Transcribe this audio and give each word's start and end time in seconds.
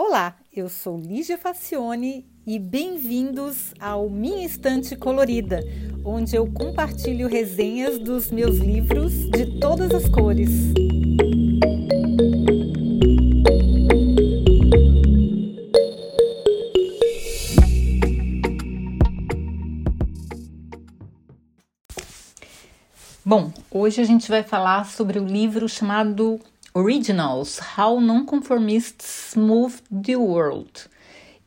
Olá, 0.00 0.36
eu 0.54 0.68
sou 0.68 0.96
Lígia 0.96 1.36
Facione 1.36 2.24
e 2.46 2.56
bem-vindos 2.56 3.74
ao 3.80 4.08
Minha 4.08 4.46
Estante 4.46 4.94
Colorida, 4.94 5.60
onde 6.04 6.36
eu 6.36 6.46
compartilho 6.52 7.26
resenhas 7.26 7.98
dos 7.98 8.30
meus 8.30 8.58
livros 8.58 9.12
de 9.28 9.58
todas 9.58 9.92
as 9.92 10.08
cores. 10.08 10.50
Bom, 23.24 23.52
hoje 23.68 24.00
a 24.00 24.04
gente 24.04 24.28
vai 24.28 24.44
falar 24.44 24.86
sobre 24.86 25.18
o 25.18 25.26
livro 25.26 25.68
chamado 25.68 26.38
Originals: 26.74 27.60
How 27.76 28.00
Nonconformists 28.00 29.34
Move 29.34 29.82
the 29.90 30.16
World. 30.16 30.88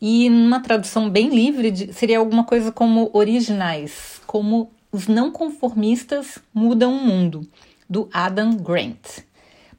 E 0.01 0.29
numa 0.29 0.59
tradução 0.59 1.09
bem 1.09 1.29
livre, 1.29 1.93
seria 1.93 2.19
alguma 2.19 2.43
coisa 2.43 2.71
como 2.71 3.09
originais, 3.13 4.21
como 4.25 4.71
os 4.91 5.07
não 5.07 5.31
conformistas 5.31 6.39
mudam 6.53 6.93
o 6.93 7.03
mundo, 7.03 7.47
do 7.89 8.09
Adam 8.11 8.55
Grant. 8.55 9.19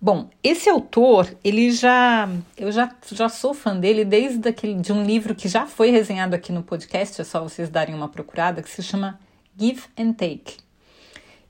Bom, 0.01 0.31
esse 0.43 0.69
autor, 0.69 1.33
ele 1.45 1.71
já 1.71 2.29
eu 2.57 2.73
já, 2.73 2.95
já 3.11 3.29
sou 3.29 3.55
fã 3.55 3.77
dele 3.77 4.05
desde 4.05 4.49
aquele, 4.49 4.75
de 4.75 4.93
um 4.93 5.05
livro 5.05 5.35
que 5.35 5.49
já 5.49 5.67
foi 5.67 5.91
resenhado 5.91 6.35
aqui 6.35 6.53
no 6.53 6.63
podcast, 6.63 7.21
é 7.21 7.25
só 7.25 7.43
vocês 7.43 7.69
darem 7.69 7.95
uma 7.95 8.09
procurada, 8.09 8.63
que 8.63 8.71
se 8.71 8.83
chama 8.83 9.21
Give 9.59 9.83
and 9.99 10.13
Take 10.13 10.63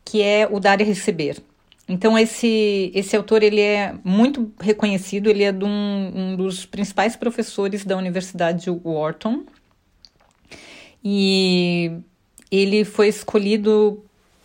que 0.05 0.22
é 0.22 0.48
o 0.50 0.61
dar 0.61 0.80
e 0.80 0.84
receber. 0.84 1.42
Então 1.88 2.18
esse 2.18 2.91
esse 2.95 3.16
autor 3.16 3.42
ele 3.42 3.60
é 3.60 3.95
muito 4.04 4.52
reconhecido, 4.60 5.28
ele 5.28 5.42
é 5.42 5.52
um, 5.52 6.12
um 6.14 6.36
dos 6.36 6.64
principais 6.64 7.16
professores 7.16 7.84
da 7.84 7.96
Universidade 7.96 8.64
de 8.64 8.70
Wharton 8.70 9.45
e 11.05 11.91
ele 12.50 12.84
foi 12.84 13.08
escolhido 13.08 14.05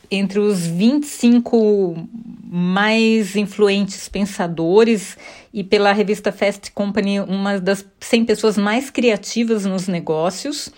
entre 0.10 0.40
os 0.40 0.66
25 0.66 2.08
mais 2.44 3.36
influentes 3.36 4.08
pensadores 4.08 5.18
e 5.54 5.64
pela 5.64 5.92
revista 5.92 6.32
Fast 6.32 6.72
Company, 6.72 7.20
uma 7.20 7.60
das 7.60 7.86
100 8.00 8.26
pessoas 8.26 8.58
mais 8.58 8.90
criativas 8.90 9.66
nos 9.66 9.88
negócios. 9.88 10.72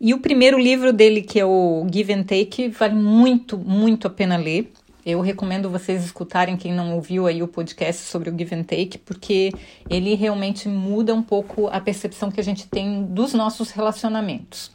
E 0.00 0.12
o 0.12 0.18
primeiro 0.18 0.58
livro 0.58 0.92
dele, 0.92 1.22
que 1.22 1.38
é 1.38 1.46
o 1.46 1.86
Give 1.90 2.12
and 2.12 2.24
Take, 2.24 2.68
vale 2.68 2.96
muito, 2.96 3.56
muito 3.56 4.08
a 4.08 4.10
pena 4.10 4.36
ler. 4.36 4.72
Eu 5.04 5.20
recomendo 5.20 5.68
vocês 5.68 6.02
escutarem 6.02 6.56
quem 6.56 6.72
não 6.72 6.94
ouviu 6.94 7.26
aí 7.26 7.42
o 7.42 7.48
podcast 7.48 8.02
sobre 8.02 8.30
o 8.30 8.38
Give 8.38 8.54
and 8.54 8.62
Take, 8.62 8.96
porque 8.98 9.52
ele 9.90 10.14
realmente 10.14 10.66
muda 10.66 11.14
um 11.14 11.22
pouco 11.22 11.68
a 11.68 11.78
percepção 11.78 12.30
que 12.30 12.40
a 12.40 12.44
gente 12.44 12.66
tem 12.66 13.04
dos 13.04 13.34
nossos 13.34 13.70
relacionamentos. 13.70 14.70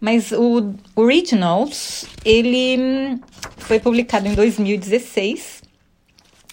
Mas 0.00 0.32
o 0.32 0.74
Originals, 0.96 2.04
ele 2.24 3.20
foi 3.58 3.78
publicado 3.78 4.26
em 4.26 4.34
2016 4.34 5.62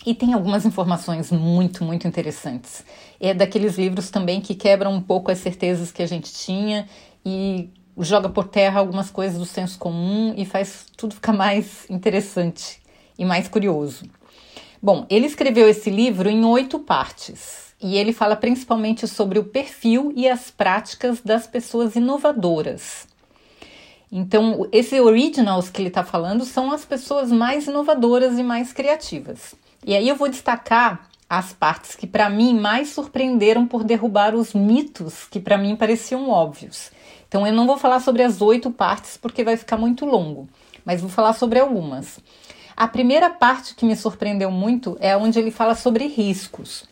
e 0.05 0.13
tem 0.13 0.33
algumas 0.33 0.63
informações 0.63 1.31
muito, 1.31 1.83
muito 1.83 2.07
interessantes. 2.07 2.85
É 3.19 3.33
daqueles 3.33 3.79
livros 3.79 4.11
também 4.11 4.41
que 4.41 4.53
quebram 4.53 4.93
um 4.93 5.02
pouco 5.02 5.31
as 5.31 5.39
certezas 5.39 5.91
que 5.91 6.03
a 6.03 6.07
gente 6.07 6.31
tinha 6.31 6.87
e 7.25 7.69
joga 7.97 8.29
por 8.29 8.47
terra 8.47 8.79
algumas 8.79 9.09
coisas 9.09 9.39
do 9.39 9.45
senso 9.45 9.79
comum 9.79 10.35
e 10.37 10.45
faz 10.45 10.85
tudo 10.95 11.15
ficar 11.15 11.33
mais 11.33 11.89
interessante 11.89 12.85
e 13.17 13.25
mais 13.25 13.47
curioso. 13.47 14.05
Bom, 14.81 15.05
ele 15.09 15.25
escreveu 15.25 15.67
esse 15.67 15.89
livro 15.89 16.29
em 16.29 16.45
oito 16.45 16.79
partes 16.79 17.73
e 17.81 17.97
ele 17.97 18.13
fala 18.13 18.35
principalmente 18.35 19.07
sobre 19.07 19.39
o 19.39 19.43
perfil 19.43 20.11
e 20.15 20.27
as 20.27 20.51
práticas 20.51 21.21
das 21.21 21.47
pessoas 21.47 21.95
inovadoras. 21.95 23.07
Então, 24.11 24.67
esses 24.71 24.99
originals 24.99 25.69
que 25.69 25.81
ele 25.81 25.89
está 25.89 26.03
falando 26.03 26.45
são 26.45 26.71
as 26.71 26.86
pessoas 26.86 27.31
mais 27.31 27.67
inovadoras 27.67 28.39
e 28.39 28.43
mais 28.43 28.71
criativas. 28.71 29.53
E 29.86 29.95
aí 29.95 30.08
eu 30.08 30.15
vou 30.15 30.30
destacar 30.30 31.09
as 31.30 31.52
partes 31.52 31.95
que 31.95 32.08
para 32.08 32.30
mim 32.30 32.58
mais 32.58 32.89
surpreenderam 32.89 33.67
por 33.67 33.83
derrubar 33.83 34.33
os 34.33 34.53
mitos 34.53 35.25
que 35.25 35.39
para 35.39 35.58
mim 35.58 35.75
pareciam 35.75 36.30
óbvios. 36.30 36.89
Então 37.27 37.45
eu 37.45 37.53
não 37.53 37.67
vou 37.67 37.77
falar 37.77 37.99
sobre 37.99 38.23
as 38.23 38.42
oito 38.42 38.71
partes 38.71 39.17
porque 39.17 39.43
vai 39.43 39.58
ficar 39.58 39.77
muito 39.77 40.05
longo, 40.05 40.47
mas 40.86 41.02
vou 41.02 41.09
falar 41.09 41.33
sobre 41.33 41.59
algumas. 41.59 42.19
A 42.77 42.88
primeira 42.88 43.27
parte 43.32 43.73
que 43.73 43.83
me 43.83 43.95
surpreendeu 43.95 44.52
muito 44.52 44.95
é 44.99 45.17
onde 45.17 45.39
ele 45.39 45.49
fala 45.49 45.73
sobre 45.73 46.05
riscos. 46.05 46.86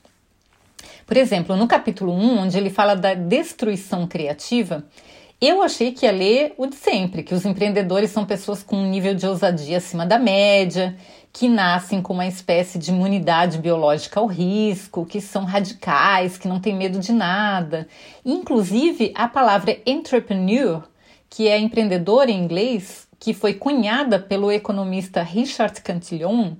Por 1.05 1.15
exemplo, 1.15 1.55
no 1.55 1.67
capítulo 1.67 2.11
1, 2.11 2.39
onde 2.39 2.57
ele 2.57 2.71
fala 2.71 2.95
da 2.95 3.13
destruição 3.13 4.07
criativa, 4.07 4.83
eu 5.39 5.61
achei 5.61 5.91
que 5.91 6.07
ia 6.07 6.11
ler 6.11 6.55
o 6.57 6.65
de 6.65 6.75
sempre, 6.75 7.21
que 7.21 7.35
os 7.35 7.45
empreendedores 7.45 8.09
são 8.09 8.25
pessoas 8.25 8.63
com 8.63 8.77
um 8.77 8.89
nível 8.89 9.13
de 9.13 9.27
ousadia 9.27 9.77
acima 9.77 10.07
da 10.07 10.17
média, 10.17 10.97
que 11.31 11.47
nascem 11.47 12.01
com 12.01 12.13
uma 12.13 12.25
espécie 12.25 12.79
de 12.79 12.89
imunidade 12.89 13.59
biológica 13.59 14.19
ao 14.19 14.25
risco, 14.25 15.05
que 15.05 15.21
são 15.21 15.45
radicais, 15.45 16.35
que 16.35 16.47
não 16.47 16.59
têm 16.59 16.75
medo 16.75 16.97
de 16.97 17.13
nada. 17.13 17.87
Inclusive, 18.25 19.13
a 19.13 19.27
palavra 19.27 19.77
entrepreneur, 19.85 20.81
que 21.29 21.47
é 21.47 21.59
empreendedor 21.59 22.27
em 22.27 22.43
inglês, 22.43 23.04
que 23.19 23.33
foi 23.33 23.53
cunhada 23.53 24.19
pelo 24.19 24.51
economista 24.51 25.21
Richard 25.21 25.81
Cantillon, 25.81 26.53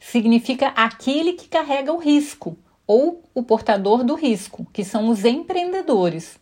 significa 0.00 0.68
aquele 0.68 1.34
que 1.34 1.48
carrega 1.48 1.92
o 1.92 1.98
risco 1.98 2.56
ou 2.86 3.22
o 3.34 3.42
portador 3.42 4.04
do 4.04 4.14
risco, 4.14 4.66
que 4.72 4.84
são 4.84 5.08
os 5.08 5.24
empreendedores. 5.24 6.38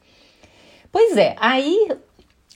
Pois 0.91 1.16
é, 1.16 1.36
aí 1.38 1.88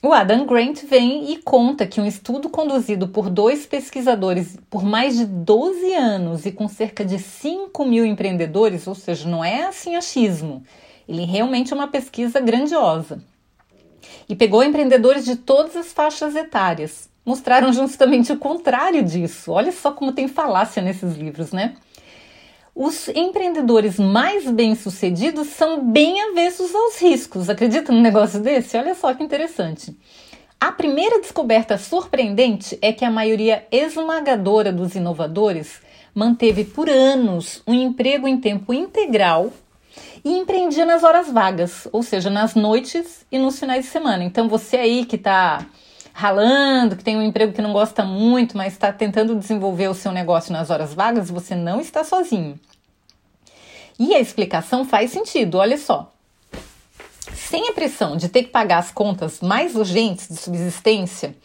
o 0.03 0.13
Adam 0.13 0.45
Grant 0.45 0.83
vem 0.83 1.31
e 1.31 1.37
conta 1.37 1.87
que 1.87 2.01
um 2.01 2.05
estudo 2.05 2.49
conduzido 2.49 3.07
por 3.07 3.29
dois 3.29 3.65
pesquisadores 3.65 4.57
por 4.69 4.83
mais 4.83 5.17
de 5.17 5.25
12 5.25 5.93
anos 5.93 6.45
e 6.45 6.51
com 6.51 6.67
cerca 6.67 7.03
de 7.03 7.17
5 7.17 7.85
mil 7.85 8.05
empreendedores, 8.05 8.85
ou 8.85 8.93
seja, 8.93 9.27
não 9.27 9.43
é 9.43 9.65
assim 9.65 9.95
achismo, 9.95 10.63
ele 11.07 11.23
realmente 11.23 11.71
é 11.71 11.75
uma 11.75 11.87
pesquisa 11.87 12.39
grandiosa. 12.39 13.23
E 14.27 14.35
pegou 14.35 14.63
empreendedores 14.63 15.23
de 15.23 15.35
todas 15.35 15.75
as 15.75 15.93
faixas 15.93 16.35
etárias. 16.35 17.09
Mostraram 17.25 17.73
justamente 17.73 18.31
o 18.31 18.37
contrário 18.37 19.03
disso. 19.03 19.51
Olha 19.51 19.71
só 19.71 19.91
como 19.91 20.11
tem 20.11 20.27
falácia 20.27 20.81
nesses 20.81 21.15
livros, 21.15 21.51
né? 21.51 21.75
Os 22.73 23.07
empreendedores 23.09 23.97
mais 23.97 24.49
bem-sucedidos 24.51 25.47
são 25.47 25.83
bem 25.83 26.21
avessos 26.21 26.75
aos 26.75 27.01
riscos. 27.01 27.49
Acredita 27.49 27.91
num 27.91 28.01
negócio 28.01 28.39
desse? 28.39 28.77
Olha 28.77 28.93
só 28.93 29.13
que 29.13 29.23
interessante. 29.23 29.95
A 30.59 30.71
primeira 30.71 31.21
descoberta 31.21 31.77
surpreendente 31.77 32.77
é 32.81 32.91
que 32.91 33.05
a 33.05 33.11
maioria 33.11 33.65
esmagadora 33.71 34.71
dos 34.71 34.95
inovadores 34.95 35.81
manteve 36.13 36.63
por 36.63 36.89
anos 36.89 37.61
um 37.67 37.73
emprego 37.73 38.27
em 38.27 38.37
tempo 38.37 38.73
integral 38.73 39.51
e 40.23 40.37
empreendia 40.37 40.85
nas 40.85 41.03
horas 41.03 41.29
vagas, 41.29 41.87
ou 41.91 42.01
seja, 42.01 42.29
nas 42.29 42.55
noites 42.55 43.25
e 43.31 43.37
nos 43.37 43.59
finais 43.59 43.85
de 43.85 43.91
semana. 43.91 44.23
Então 44.23 44.49
você 44.49 44.77
aí 44.77 45.05
que 45.05 45.15
está 45.15 45.65
ralando, 46.13 46.95
que 46.95 47.03
tem 47.03 47.17
um 47.17 47.21
emprego 47.21 47.53
que 47.53 47.61
não 47.61 47.73
gosta 47.73 48.03
muito, 48.03 48.57
mas 48.57 48.73
está 48.73 48.91
tentando 48.91 49.35
desenvolver 49.35 49.89
o 49.89 49.93
seu 49.93 50.11
negócio 50.11 50.53
nas 50.53 50.69
horas 50.69 50.93
vagas, 50.93 51.29
você 51.29 51.53
não 51.53 51.81
está 51.81 52.03
sozinho. 52.03 52.57
E 53.99 54.15
a 54.15 54.19
explicação 54.19 54.85
faz 54.85 55.11
sentido, 55.11 55.57
olha 55.57 55.77
só. 55.77 56.11
Sem 57.33 57.67
a 57.69 57.73
pressão 57.73 58.15
de 58.15 58.29
ter 58.29 58.43
que 58.43 58.49
pagar 58.49 58.77
as 58.77 58.91
contas 58.91 59.41
mais 59.41 59.75
urgentes 59.75 60.27
de 60.27 60.37
subsistência, 60.37 61.35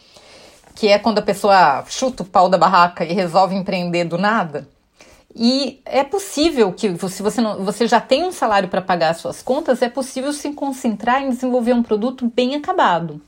que 0.74 0.88
é 0.88 0.98
quando 0.98 1.18
a 1.18 1.22
pessoa 1.22 1.84
chuta 1.88 2.22
o 2.22 2.26
pau 2.26 2.48
da 2.48 2.56
barraca 2.56 3.04
e 3.04 3.12
resolve 3.12 3.54
empreender 3.54 4.04
do 4.04 4.16
nada, 4.16 4.68
e 5.34 5.80
é 5.84 6.02
possível 6.02 6.72
que, 6.72 6.96
se 7.08 7.22
você, 7.22 7.40
não, 7.40 7.64
você 7.64 7.86
já 7.86 8.00
tem 8.00 8.24
um 8.24 8.32
salário 8.32 8.68
para 8.68 8.82
pagar 8.82 9.10
as 9.10 9.18
suas 9.18 9.42
contas, 9.42 9.80
é 9.80 9.88
possível 9.88 10.32
se 10.32 10.52
concentrar 10.52 11.22
em 11.22 11.30
desenvolver 11.30 11.72
um 11.72 11.82
produto 11.82 12.30
bem 12.34 12.56
acabado. 12.56 13.20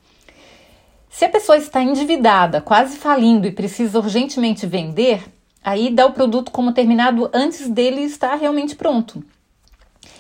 Se 1.09 1.25
a 1.25 1.29
pessoa 1.29 1.59
está 1.59 1.83
endividada, 1.83 2.61
quase 2.61 2.97
falindo 2.97 3.47
e 3.47 3.53
precisa 3.53 3.99
urgentemente 3.99 4.67
vender, 4.67 5.23
aí 5.63 5.91
dá 5.91 6.07
o 6.07 6.13
produto 6.13 6.51
como 6.51 6.73
terminado 6.73 7.31
antes 7.33 7.69
dele 7.69 8.03
estar 8.03 8.35
realmente 8.35 8.75
pronto. 8.75 9.23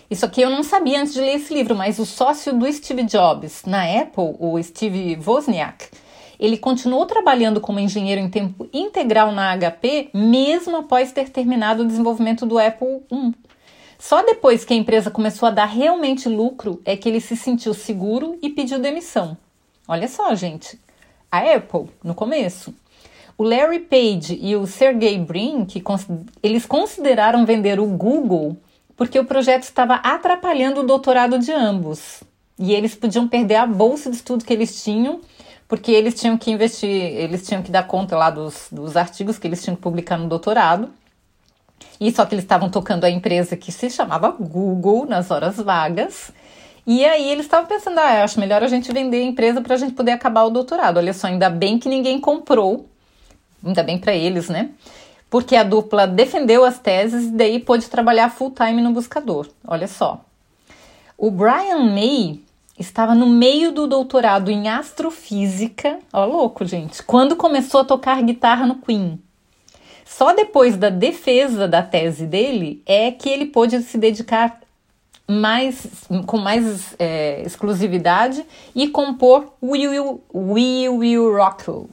Isso 0.08 0.26
aqui 0.26 0.42
eu 0.42 0.50
não 0.50 0.62
sabia 0.62 1.00
antes 1.00 1.14
de 1.14 1.20
ler 1.20 1.36
esse 1.36 1.54
livro, 1.54 1.74
mas 1.74 1.98
o 1.98 2.04
sócio 2.04 2.52
do 2.52 2.70
Steve 2.70 3.04
Jobs 3.04 3.62
na 3.64 3.82
Apple, 3.82 4.36
o 4.38 4.62
Steve 4.62 5.18
Wozniak, 5.26 5.88
ele 6.42 6.58
continuou 6.58 7.06
trabalhando 7.06 7.60
como 7.60 7.78
engenheiro 7.78 8.20
em 8.20 8.28
tempo 8.28 8.68
integral 8.72 9.30
na 9.30 9.56
HP, 9.56 10.10
mesmo 10.12 10.76
após 10.76 11.12
ter 11.12 11.28
terminado 11.28 11.84
o 11.84 11.86
desenvolvimento 11.86 12.44
do 12.44 12.58
Apple 12.58 13.00
I. 13.12 13.32
Só 13.96 14.24
depois 14.24 14.64
que 14.64 14.74
a 14.74 14.76
empresa 14.76 15.08
começou 15.08 15.46
a 15.46 15.52
dar 15.52 15.66
realmente 15.66 16.28
lucro 16.28 16.82
é 16.84 16.96
que 16.96 17.08
ele 17.08 17.20
se 17.20 17.36
sentiu 17.36 17.72
seguro 17.72 18.36
e 18.42 18.50
pediu 18.50 18.80
demissão. 18.80 19.36
Olha 19.86 20.08
só, 20.08 20.34
gente, 20.34 20.76
a 21.30 21.38
Apple 21.38 21.88
no 22.02 22.12
começo. 22.12 22.74
O 23.38 23.44
Larry 23.44 23.78
Page 23.78 24.36
e 24.42 24.56
o 24.56 24.66
Sergey 24.66 25.18
Brin, 25.18 25.64
que 25.64 25.80
eles 26.42 26.66
consideraram 26.66 27.46
vender 27.46 27.78
o 27.78 27.86
Google 27.86 28.56
porque 28.96 29.16
o 29.16 29.24
projeto 29.24 29.62
estava 29.62 29.94
atrapalhando 29.94 30.80
o 30.80 30.86
doutorado 30.86 31.38
de 31.38 31.52
ambos. 31.52 32.24
E 32.58 32.74
eles 32.74 32.96
podiam 32.96 33.28
perder 33.28 33.56
a 33.56 33.66
bolsa 33.66 34.10
de 34.10 34.16
estudo 34.16 34.44
que 34.44 34.52
eles 34.52 34.82
tinham, 34.82 35.20
porque 35.72 35.90
eles 35.90 36.12
tinham 36.12 36.36
que 36.36 36.50
investir, 36.50 36.90
eles 36.90 37.46
tinham 37.46 37.62
que 37.62 37.70
dar 37.70 37.84
conta 37.84 38.14
lá 38.14 38.28
dos, 38.28 38.66
dos 38.70 38.94
artigos 38.94 39.38
que 39.38 39.46
eles 39.46 39.62
tinham 39.64 39.74
que 39.74 39.80
publicar 39.80 40.18
no 40.18 40.28
doutorado. 40.28 40.90
E 41.98 42.12
só 42.12 42.26
que 42.26 42.34
eles 42.34 42.44
estavam 42.44 42.68
tocando 42.68 43.04
a 43.04 43.10
empresa 43.10 43.56
que 43.56 43.72
se 43.72 43.88
chamava 43.88 44.28
Google 44.32 45.06
nas 45.06 45.30
horas 45.30 45.56
vagas. 45.56 46.30
E 46.86 47.02
aí 47.06 47.26
eles 47.26 47.46
estavam 47.46 47.66
pensando, 47.66 47.98
ah, 48.00 48.22
acho 48.22 48.38
melhor 48.38 48.62
a 48.62 48.68
gente 48.68 48.92
vender 48.92 49.16
a 49.16 49.22
empresa 49.22 49.62
para 49.62 49.74
a 49.74 49.78
gente 49.78 49.94
poder 49.94 50.12
acabar 50.12 50.42
o 50.42 50.50
doutorado. 50.50 50.98
Olha 50.98 51.14
só, 51.14 51.28
ainda 51.28 51.48
bem 51.48 51.78
que 51.78 51.88
ninguém 51.88 52.20
comprou, 52.20 52.86
ainda 53.64 53.82
bem 53.82 53.96
para 53.96 54.12
eles, 54.12 54.50
né? 54.50 54.72
Porque 55.30 55.56
a 55.56 55.64
dupla 55.64 56.06
defendeu 56.06 56.66
as 56.66 56.78
teses 56.78 57.28
e 57.28 57.30
daí 57.30 57.58
pôde 57.58 57.88
trabalhar 57.88 58.28
full 58.28 58.50
time 58.50 58.82
no 58.82 58.92
buscador. 58.92 59.48
Olha 59.66 59.88
só. 59.88 60.22
O 61.16 61.30
Brian 61.30 61.84
May 61.84 62.42
estava 62.82 63.14
no 63.14 63.26
meio 63.26 63.72
do 63.72 63.86
doutorado 63.86 64.50
em 64.50 64.68
astrofísica, 64.68 65.98
ó 66.12 66.24
louco, 66.24 66.64
gente, 66.64 67.02
quando 67.02 67.36
começou 67.36 67.80
a 67.80 67.84
tocar 67.84 68.22
guitarra 68.22 68.66
no 68.66 68.76
Queen. 68.76 69.20
Só 70.04 70.34
depois 70.34 70.76
da 70.76 70.90
defesa 70.90 71.66
da 71.66 71.82
tese 71.82 72.26
dele 72.26 72.82
é 72.84 73.10
que 73.10 73.28
ele 73.28 73.46
pôde 73.46 73.80
se 73.82 73.96
dedicar 73.96 74.60
mais, 75.26 75.86
com 76.26 76.36
mais 76.36 76.94
é, 76.98 77.40
exclusividade 77.42 78.44
e 78.74 78.88
compor 78.88 79.54
We 79.62 79.88
Will, 79.88 80.22
We 80.34 80.88
Will 80.88 81.34
Rock 81.34 81.68
You, 81.68 81.88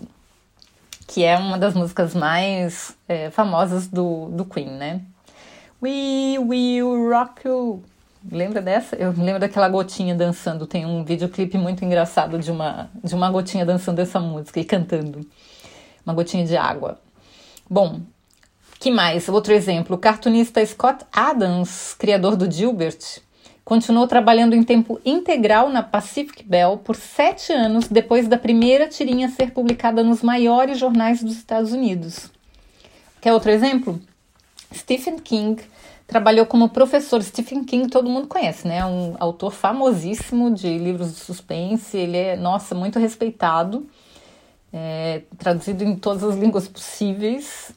que 1.08 1.24
é 1.24 1.38
uma 1.38 1.58
das 1.58 1.74
músicas 1.74 2.14
mais 2.14 2.96
é, 3.08 3.30
famosas 3.30 3.88
do, 3.88 4.26
do 4.30 4.44
Queen, 4.44 4.72
né? 4.72 5.02
We 5.82 6.38
Will 6.40 7.10
Rock 7.10 7.48
You. 7.48 7.84
Lembra 8.30 8.62
dessa? 8.62 8.96
Eu 8.96 9.14
me 9.14 9.24
lembro 9.24 9.40
daquela 9.40 9.70
gotinha 9.70 10.14
dançando. 10.14 10.68
Tem 10.68 10.86
um 10.86 11.04
videoclipe 11.04 11.58
muito 11.58 11.86
engraçado 11.86 12.38
de 12.40 12.52
uma, 12.52 12.90
de 13.04 13.16
uma 13.16 13.32
gotinha 13.32 13.66
dançando 13.66 14.00
essa 14.00 14.20
música 14.20 14.60
e 14.60 14.66
cantando. 14.66 15.26
Uma 16.06 16.14
gotinha 16.14 16.46
de 16.46 16.58
água. 16.58 17.00
Bom, 17.70 18.02
que 18.80 18.92
mais? 18.92 19.30
Outro 19.30 19.54
exemplo, 19.54 19.96
o 19.96 20.00
cartunista 20.00 20.66
Scott 20.66 21.06
Adams, 21.14 21.94
criador 21.94 22.36
do 22.36 22.50
Gilbert, 22.52 23.22
continuou 23.64 24.08
trabalhando 24.08 24.56
em 24.56 24.64
tempo 24.64 25.00
integral 25.06 25.70
na 25.70 25.84
Pacific 25.84 26.44
Bell 26.44 26.78
por 26.78 26.96
sete 26.96 27.54
anos 27.54 27.88
depois 27.88 28.28
da 28.28 28.38
primeira 28.38 28.88
tirinha 28.88 29.30
ser 29.30 29.52
publicada 29.52 30.04
nos 30.04 30.22
maiores 30.22 30.78
jornais 30.78 31.22
dos 31.22 31.38
Estados 31.38 31.72
Unidos. 31.72 32.32
Quer 33.22 33.34
outro 33.34 33.52
exemplo? 33.52 34.00
Stephen 34.74 35.20
King 35.20 35.62
trabalhou 36.10 36.46
como 36.46 36.68
professor. 36.70 37.22
Stephen 37.22 37.64
King 37.64 37.88
todo 37.88 38.10
mundo 38.10 38.28
conhece, 38.28 38.68
né? 38.68 38.84
Um 38.84 39.16
autor 39.20 39.52
famosíssimo 39.52 40.52
de 40.52 40.78
livros 40.78 41.14
de 41.14 41.20
suspense. 41.20 41.96
Ele 41.96 42.18
é, 42.18 42.36
nossa, 42.36 42.74
muito 42.74 43.00
respeitado, 43.00 43.88
é, 44.74 45.22
traduzido 45.38 45.84
em 45.84 45.96
todas 45.96 46.24
as 46.24 46.36
línguas 46.36 46.68
possíveis. 46.68 47.72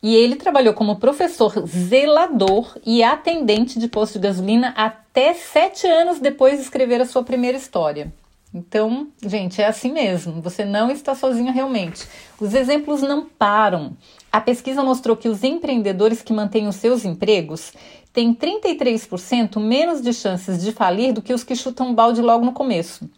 E 0.00 0.14
ele 0.14 0.36
trabalhou 0.36 0.74
como 0.74 1.00
professor 1.00 1.66
zelador 1.66 2.78
e 2.86 3.02
atendente 3.02 3.80
de 3.80 3.88
posto 3.88 4.12
de 4.14 4.28
gasolina 4.28 4.72
até 4.76 5.34
sete 5.34 5.86
anos 5.88 6.20
depois 6.20 6.56
de 6.56 6.62
escrever 6.62 7.00
a 7.00 7.06
sua 7.06 7.24
primeira 7.24 7.56
história. 7.56 8.12
Então, 8.54 9.08
gente, 9.22 9.60
é 9.60 9.66
assim 9.66 9.92
mesmo. 9.92 10.40
Você 10.40 10.64
não 10.64 10.90
está 10.90 11.14
sozinho 11.14 11.52
realmente. 11.52 12.06
Os 12.40 12.54
exemplos 12.54 13.02
não 13.02 13.26
param. 13.26 13.96
A 14.30 14.40
pesquisa 14.40 14.82
mostrou 14.82 15.16
que 15.16 15.28
os 15.28 15.42
empreendedores 15.42 16.22
que 16.22 16.32
mantêm 16.32 16.68
os 16.68 16.76
seus 16.76 17.04
empregos 17.04 17.72
têm 18.12 18.34
33% 18.34 19.58
menos 19.58 20.02
de 20.02 20.12
chances 20.12 20.62
de 20.62 20.72
falir 20.72 21.12
do 21.12 21.22
que 21.22 21.32
os 21.32 21.44
que 21.44 21.56
chutam 21.56 21.94
balde 21.94 22.20
logo 22.20 22.44
no 22.44 22.52
começo 22.52 23.08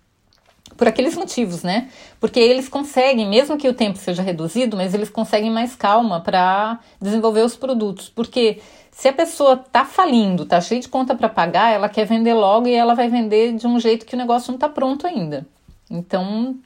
por 0.81 0.89
aqueles 0.89 1.15
motivos, 1.15 1.63
né? 1.63 1.91
Porque 2.19 2.41
eles 2.41 2.67
conseguem, 2.67 3.29
mesmo 3.29 3.59
que 3.59 3.69
o 3.69 3.75
tempo 3.75 3.99
seja 3.99 4.23
reduzido, 4.23 4.79
mas 4.79 4.95
eles 4.95 5.11
conseguem 5.11 5.51
mais 5.51 5.77
calma 5.77 6.23
para 6.23 6.79
desenvolver 6.99 7.45
os 7.45 7.55
produtos. 7.55 8.09
Porque 8.09 8.63
se 8.91 9.07
a 9.07 9.13
pessoa 9.13 9.59
tá 9.59 9.85
falindo, 9.85 10.47
tá 10.47 10.59
cheia 10.59 10.81
de 10.81 10.89
conta 10.89 11.15
para 11.15 11.29
pagar, 11.29 11.71
ela 11.71 11.87
quer 11.87 12.07
vender 12.07 12.33
logo 12.33 12.67
e 12.67 12.73
ela 12.73 12.95
vai 12.95 13.11
vender 13.11 13.57
de 13.57 13.67
um 13.67 13.79
jeito 13.79 14.07
que 14.07 14.15
o 14.15 14.19
negócio 14.19 14.53
não 14.53 14.59
tá 14.59 14.71
pronto 14.71 15.07
ainda. 15.07 15.47
Então, 15.91 16.57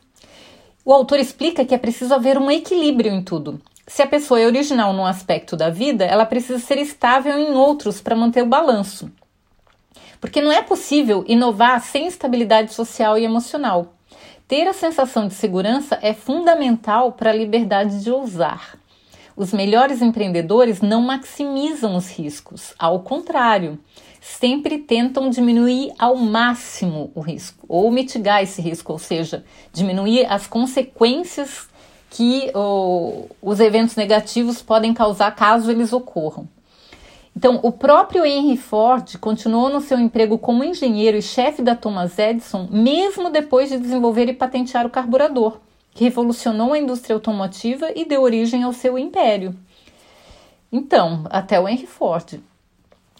o 0.84 0.92
autor 0.92 1.18
explica 1.18 1.64
que 1.64 1.74
é 1.74 1.78
preciso 1.78 2.14
haver 2.14 2.38
um 2.38 2.48
equilíbrio 2.48 3.12
em 3.12 3.20
tudo. 3.20 3.60
Se 3.86 4.02
a 4.02 4.06
pessoa 4.06 4.40
é 4.40 4.46
original 4.46 4.92
num 4.94 5.04
aspecto 5.04 5.56
da 5.56 5.68
vida, 5.68 6.04
ela 6.04 6.24
precisa 6.24 6.58
ser 6.58 6.78
estável 6.78 7.38
em 7.38 7.52
outros 7.52 8.00
para 8.00 8.16
manter 8.16 8.42
o 8.42 8.46
balanço. 8.46 9.12
Porque 10.20 10.40
não 10.40 10.50
é 10.50 10.62
possível 10.62 11.22
inovar 11.28 11.80
sem 11.82 12.06
estabilidade 12.06 12.72
social 12.72 13.18
e 13.18 13.24
emocional. 13.24 13.94
Ter 14.48 14.66
a 14.66 14.72
sensação 14.72 15.28
de 15.28 15.34
segurança 15.34 15.98
é 16.00 16.14
fundamental 16.14 17.12
para 17.12 17.30
a 17.30 17.34
liberdade 17.34 18.02
de 18.02 18.10
ousar. 18.10 18.78
Os 19.36 19.52
melhores 19.52 20.00
empreendedores 20.00 20.80
não 20.80 21.02
maximizam 21.02 21.96
os 21.96 22.08
riscos, 22.08 22.72
ao 22.78 23.00
contrário, 23.00 23.78
sempre 24.20 24.78
tentam 24.78 25.28
diminuir 25.28 25.92
ao 25.98 26.16
máximo 26.16 27.10
o 27.14 27.20
risco, 27.20 27.64
ou 27.68 27.90
mitigar 27.90 28.42
esse 28.42 28.62
risco, 28.62 28.92
ou 28.92 28.98
seja, 28.98 29.44
diminuir 29.72 30.24
as 30.26 30.46
consequências 30.46 31.68
que 32.16 32.52
os 33.42 33.58
eventos 33.58 33.96
negativos 33.96 34.62
podem 34.62 34.94
causar 34.94 35.34
caso 35.34 35.68
eles 35.68 35.92
ocorram. 35.92 36.46
Então, 37.36 37.58
o 37.64 37.72
próprio 37.72 38.24
Henry 38.24 38.56
Ford 38.56 39.18
continuou 39.18 39.68
no 39.68 39.80
seu 39.80 39.98
emprego 39.98 40.38
como 40.38 40.62
engenheiro 40.62 41.16
e 41.16 41.22
chefe 41.22 41.60
da 41.60 41.74
Thomas 41.74 42.16
Edison, 42.16 42.68
mesmo 42.70 43.30
depois 43.30 43.68
de 43.68 43.80
desenvolver 43.80 44.28
e 44.28 44.32
patentear 44.32 44.86
o 44.86 44.90
carburador, 44.90 45.58
que 45.92 46.04
revolucionou 46.04 46.72
a 46.72 46.78
indústria 46.78 47.14
automotiva 47.14 47.90
e 47.96 48.04
deu 48.04 48.22
origem 48.22 48.62
ao 48.62 48.72
seu 48.72 48.96
império. 48.96 49.52
Então, 50.70 51.24
até 51.30 51.58
o 51.58 51.68
Henry 51.68 51.86
Ford. 51.86 52.40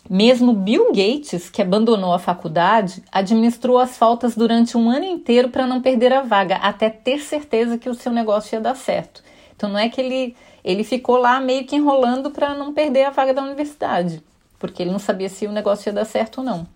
Mesmo 0.09 0.53
Bill 0.53 0.93
Gates, 0.93 1.49
que 1.49 1.63
abandonou 1.63 2.13
a 2.13 2.19
faculdade, 2.19 3.03
administrou 3.11 3.79
as 3.79 3.97
faltas 3.97 4.37
durante 4.37 4.77
um 4.77 4.91
ano 4.91 5.07
inteiro 5.07 5.49
para 5.49 5.67
não 5.67 5.81
perder 5.81 6.13
a 6.13 6.21
vaga, 6.21 6.57
até 6.57 6.91
ter 6.91 7.21
certeza 7.21 7.79
que 7.79 7.89
o 7.89 7.95
seu 7.95 8.13
negócio 8.13 8.55
ia 8.55 8.61
dar 8.61 8.77
certo. 8.77 9.23
Então, 9.57 9.71
não 9.71 9.79
é 9.79 9.89
que 9.89 10.01
ele 10.01 10.37
ele 10.65 10.83
ficou 10.83 11.19
lá 11.19 11.39
meio 11.41 11.67
que 11.67 11.77
enrolando 11.77 12.31
para 12.31 12.55
não 12.55 12.73
perder 12.73 13.05
a 13.05 13.11
vaga 13.11 13.35
da 13.35 13.43
universidade, 13.43 14.23
porque 14.59 14.83
ele 14.83 14.91
não 14.91 14.99
sabia 14.99 15.29
se 15.29 15.47
o 15.47 15.53
negócio 15.53 15.91
ia 15.91 15.93
dar 15.93 16.07
certo 16.07 16.39
ou 16.39 16.45
não. 16.45 16.67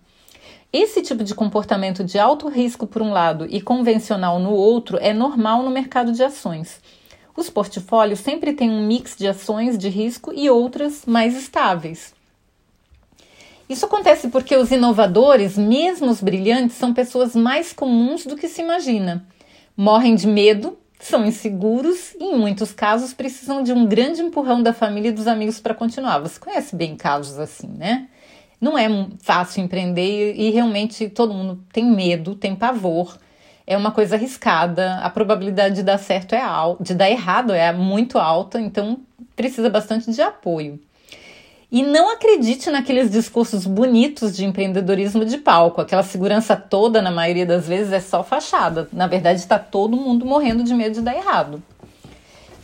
Esse 0.71 1.01
tipo 1.01 1.23
de 1.23 1.33
comportamento 1.33 2.03
de 2.03 2.19
alto 2.19 2.47
risco 2.47 2.85
por 2.85 3.01
um 3.01 3.11
lado 3.11 3.47
e 3.49 3.59
convencional 3.59 4.39
no 4.39 4.51
outro 4.51 4.99
é 5.01 5.11
normal 5.11 5.63
no 5.63 5.71
mercado 5.71 6.11
de 6.11 6.23
ações. 6.23 6.79
Os 7.35 7.49
portfólios 7.49 8.19
sempre 8.19 8.53
têm 8.53 8.69
um 8.69 8.85
mix 8.85 9.15
de 9.17 9.27
ações 9.27 9.75
de 9.75 9.89
risco 9.89 10.31
e 10.31 10.47
outras 10.47 11.03
mais 11.07 11.35
estáveis. 11.35 12.13
Isso 13.69 13.85
acontece 13.85 14.29
porque 14.29 14.57
os 14.57 14.71
inovadores, 14.71 15.55
mesmo 15.55 16.09
os 16.09 16.21
brilhantes, 16.21 16.75
são 16.75 16.91
pessoas 16.91 17.35
mais 17.35 17.71
comuns 17.71 18.25
do 18.25 18.35
que 18.35 18.47
se 18.47 18.63
imagina. 18.63 19.23
Morrem 19.77 20.15
de 20.15 20.25
medo 20.25 20.75
são 20.99 21.23
inseguros 21.23 22.15
e, 22.19 22.23
em 22.23 22.37
muitos 22.37 22.73
casos, 22.73 23.13
precisam 23.13 23.61
de 23.61 23.71
um 23.71 23.85
grande 23.85 24.21
empurrão 24.21 24.61
da 24.63 24.73
família 24.73 25.09
e 25.09 25.13
dos 25.13 25.27
amigos 25.27 25.59
para 25.59 25.75
continuar. 25.75 26.17
Você 26.19 26.39
conhece 26.39 26.75
bem 26.75 26.97
casos 26.97 27.37
assim, 27.37 27.67
né? 27.67 28.07
Não 28.59 28.75
é 28.75 28.89
fácil 29.21 29.63
empreender 29.63 30.33
e 30.35 30.49
realmente 30.49 31.07
todo 31.07 31.33
mundo 31.33 31.63
tem 31.71 31.85
medo, 31.85 32.33
tem 32.33 32.55
pavor. 32.55 33.17
É 33.67 33.77
uma 33.77 33.91
coisa 33.91 34.15
arriscada, 34.15 34.95
a 34.95 35.11
probabilidade 35.11 35.75
de 35.75 35.83
dar 35.83 35.99
certo 35.99 36.33
é 36.33 36.41
alta, 36.41 36.83
de 36.83 36.95
dar 36.95 37.09
errado 37.09 37.53
é 37.53 37.71
muito 37.71 38.17
alta, 38.17 38.59
então 38.59 38.99
precisa 39.35 39.69
bastante 39.69 40.11
de 40.11 40.21
apoio. 40.23 40.79
E 41.71 41.83
não 41.83 42.11
acredite 42.11 42.71
naqueles 42.71 43.11
discursos 43.11 43.67
bonitos 43.67 44.35
de 44.35 44.43
empreendedorismo 44.43 45.23
de 45.23 45.37
palco. 45.37 45.79
Aquela 45.79 46.01
segurança 46.01 46.55
toda, 46.55 47.01
na 47.01 47.11
maioria 47.11 47.45
das 47.45 47.67
vezes, 47.67 47.93
é 47.93 47.99
só 47.99 48.23
fachada. 48.23 48.89
Na 48.91 49.05
verdade, 49.05 49.39
está 49.39 49.59
todo 49.59 49.95
mundo 49.95 50.25
morrendo 50.25 50.63
de 50.63 50.73
medo 50.73 50.95
de 50.95 51.01
dar 51.01 51.15
errado. 51.15 51.61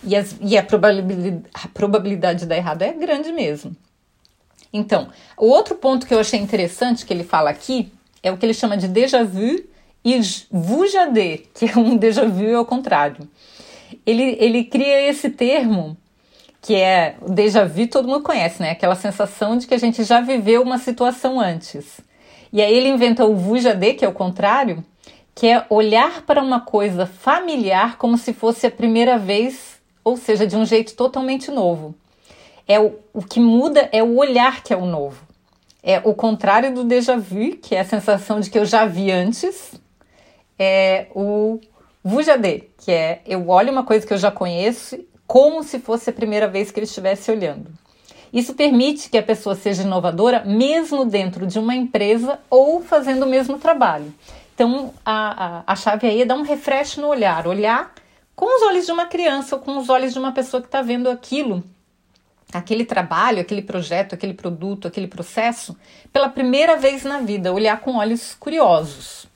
E, 0.04 0.16
as, 0.16 0.36
e 0.42 0.58
a, 0.58 0.64
probabilidade, 0.64 1.44
a 1.54 1.68
probabilidade 1.68 2.40
de 2.40 2.46
dar 2.48 2.58
errado 2.58 2.82
é 2.82 2.94
grande 2.94 3.32
mesmo. 3.32 3.76
Então, 4.74 5.10
o 5.38 5.48
outro 5.48 5.76
ponto 5.76 6.08
que 6.08 6.14
eu 6.14 6.20
achei 6.20 6.40
interessante 6.40 7.06
que 7.06 7.14
ele 7.14 7.24
fala 7.24 7.52
aqui 7.52 7.92
é 8.24 8.32
o 8.32 8.38
que 8.38 8.46
ele 8.46 8.54
chama 8.54 8.76
de 8.76 8.88
déjà 8.88 9.24
vu 9.24 9.64
e 10.04 10.20
vu 10.52 10.84
que 11.54 11.66
é 11.66 11.78
um 11.78 11.96
déjà 11.96 12.26
vu 12.26 12.56
ao 12.56 12.66
contrário. 12.66 13.28
Ele, 14.06 14.36
ele 14.40 14.64
cria 14.64 15.10
esse 15.10 15.30
termo 15.30 15.96
que 16.66 16.74
é 16.74 17.16
o 17.22 17.30
déjà 17.30 17.64
vu, 17.64 17.88
todo 17.88 18.08
mundo 18.08 18.24
conhece, 18.24 18.60
né? 18.60 18.72
Aquela 18.72 18.96
sensação 18.96 19.56
de 19.56 19.68
que 19.68 19.76
a 19.76 19.78
gente 19.78 20.04
já 20.04 20.20
viveu 20.20 20.64
uma 20.64 20.80
situação 20.80 21.40
antes. 21.40 22.02
E 22.52 22.60
aí 22.60 22.74
ele 22.74 22.90
inventa 22.90 23.24
o 23.24 23.36
vujade, 23.36 23.94
que 23.94 24.04
é 24.04 24.08
o 24.08 24.12
contrário, 24.12 24.84
que 25.36 25.46
é 25.46 25.64
olhar 25.70 26.24
para 26.24 26.42
uma 26.42 26.60
coisa 26.60 27.06
familiar 27.06 28.00
como 28.00 28.18
se 28.18 28.34
fosse 28.34 28.66
a 28.66 28.72
primeira 28.72 29.16
vez, 29.16 29.80
ou 30.04 30.18
seja, 30.18 30.48
de 30.48 30.56
um 30.56 30.66
jeito 30.66 30.96
totalmente 30.96 31.52
novo. 31.52 31.94
É 32.68 32.80
o, 32.80 32.96
o 33.14 33.22
que 33.22 33.40
muda 33.40 33.88
é 33.92 34.02
o 34.02 34.16
olhar 34.16 34.64
que 34.64 34.74
é 34.74 34.76
o 34.76 34.88
novo. 34.88 35.22
É 35.84 36.02
o 36.04 36.16
contrário 36.16 36.74
do 36.74 36.84
déjà 36.84 37.16
vu, 37.16 37.58
que 37.58 37.76
é 37.76 37.82
a 37.82 37.86
sensação 37.86 38.40
de 38.40 38.50
que 38.50 38.58
eu 38.58 38.66
já 38.66 38.88
vi 38.88 39.12
antes. 39.12 39.80
É 40.58 41.06
o 41.14 41.60
vujade, 42.04 42.64
que 42.80 42.92
é 42.92 43.22
eu 43.24 43.50
olho 43.50 43.72
uma 43.72 43.84
coisa 43.84 44.08
que 44.08 44.14
eu 44.14 44.18
já 44.18 44.32
conheço 44.32 44.98
como 45.28 45.64
se 45.64 45.80
fosse 45.80 46.10
a 46.10 46.14
primeira 46.14 46.48
vez 46.48 46.72
que 46.72 46.80
ele 46.80 46.86
estivesse 46.86 47.32
olhando. 47.32 47.72
Isso 48.32 48.54
permite 48.54 49.10
que 49.10 49.18
a 49.18 49.24
pessoa 49.24 49.56
seja 49.56 49.84
inovadora 49.84 50.44
mesmo 50.46 51.06
dentro 51.06 51.48
de 51.48 51.58
uma 51.58 51.74
empresa 51.74 52.40
ou 52.50 52.82
fazendo 52.82 53.24
o 53.24 53.30
mesmo 53.30 53.58
trabalho. 53.58 54.14
Então, 54.54 54.94
a, 55.06 55.46
a, 55.60 55.64
a 55.68 55.76
chave 55.76 56.08
aí 56.08 56.22
é 56.22 56.26
dar 56.26 56.36
um 56.36 56.44
refresh 56.44 56.98
no 56.98 57.08
olhar, 57.08 57.48
olhar 57.48 57.94
com 58.36 58.46
os 58.46 58.62
olhos 58.64 58.86
de 58.86 58.92
uma 58.92 59.06
criança 59.06 59.56
ou 59.56 59.62
com 59.62 59.78
os 59.78 59.90
olhos 59.90 60.14
de 60.14 60.20
uma 60.20 60.32
pessoa 60.32 60.62
que 60.62 60.68
está 60.68 60.82
vendo 60.82 61.10
aquilo, 61.10 61.64
aquele 62.54 62.86
trabalho, 62.86 63.40
aquele 63.40 63.62
projeto, 63.62 64.16
aquele 64.16 64.34
produto, 64.34 64.88
aquele 64.88 65.08
processo, 65.08 65.78
pela 66.12 66.30
primeira 66.30 66.76
vez 66.76 67.04
na 67.04 67.20
vida, 67.20 67.54
olhar 67.54 67.80
com 67.80 67.98
olhos 67.98 68.34
curiosos. 68.34 69.28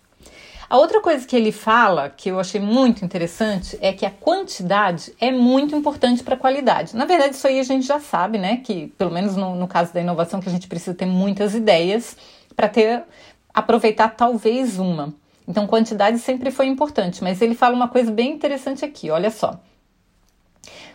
A 0.69 0.77
outra 0.77 1.01
coisa 1.01 1.25
que 1.25 1.35
ele 1.35 1.51
fala, 1.51 2.09
que 2.09 2.29
eu 2.29 2.39
achei 2.39 2.61
muito 2.61 3.03
interessante, 3.03 3.75
é 3.81 3.91
que 3.91 4.05
a 4.05 4.11
quantidade 4.11 5.11
é 5.19 5.31
muito 5.31 5.75
importante 5.75 6.21
para 6.23 6.35
a 6.35 6.37
qualidade. 6.37 6.95
Na 6.95 7.05
verdade, 7.05 7.33
isso 7.33 7.47
aí 7.47 7.59
a 7.59 7.63
gente 7.63 7.87
já 7.87 7.99
sabe, 7.99 8.37
né? 8.37 8.57
Que, 8.57 8.87
pelo 8.95 9.09
menos 9.09 9.35
no, 9.35 9.55
no 9.55 9.67
caso 9.67 9.91
da 9.91 9.99
inovação, 9.99 10.39
que 10.39 10.47
a 10.47 10.51
gente 10.51 10.67
precisa 10.67 10.93
ter 10.93 11.07
muitas 11.07 11.55
ideias 11.55 12.15
para 12.55 12.69
ter 12.69 13.03
aproveitar 13.51 14.09
talvez 14.09 14.77
uma. 14.77 15.11
Então, 15.47 15.65
quantidade 15.65 16.19
sempre 16.19 16.51
foi 16.51 16.67
importante, 16.67 17.23
mas 17.23 17.41
ele 17.41 17.55
fala 17.55 17.75
uma 17.75 17.87
coisa 17.87 18.11
bem 18.11 18.31
interessante 18.31 18.85
aqui, 18.85 19.09
olha 19.09 19.31
só. 19.31 19.59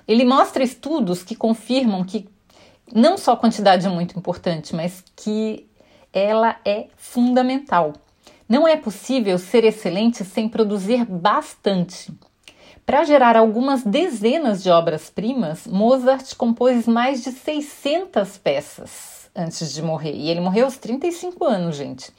Ele 0.07 0.25
mostra 0.25 0.63
estudos 0.63 1.25
que 1.25 1.35
confirmam 1.35 2.05
que 2.05 2.29
não 2.95 3.19
só 3.19 3.33
a 3.33 3.37
quantidade 3.37 3.85
é 3.87 3.91
muito 3.91 4.17
importante, 4.17 4.73
mas 4.73 5.03
que 5.17 5.67
ela 6.13 6.55
é 6.65 6.87
fundamental. 6.97 7.95
Não 8.49 8.69
é 8.69 8.77
possível 8.77 9.39
ser 9.39 9.65
excelente 9.65 10.25
sem 10.25 10.49
produzir 10.49 11.05
bastante. 11.07 12.13
Para 12.85 13.05
gerar 13.05 13.37
algumas 13.37 13.83
dezenas 13.83 14.63
de 14.63 14.71
obras-primas, 14.71 15.67
Mozart 15.67 16.35
compôs 16.35 16.87
mais 16.87 17.23
de 17.23 17.33
600 17.33 18.37
peças 18.37 19.31
antes 19.35 19.73
de 19.73 19.83
morrer. 19.83 20.15
E 20.15 20.29
ele 20.29 20.41
morreu 20.41 20.67
aos 20.67 20.77
35 20.77 21.45
anos, 21.45 21.77
gente. 21.77 22.13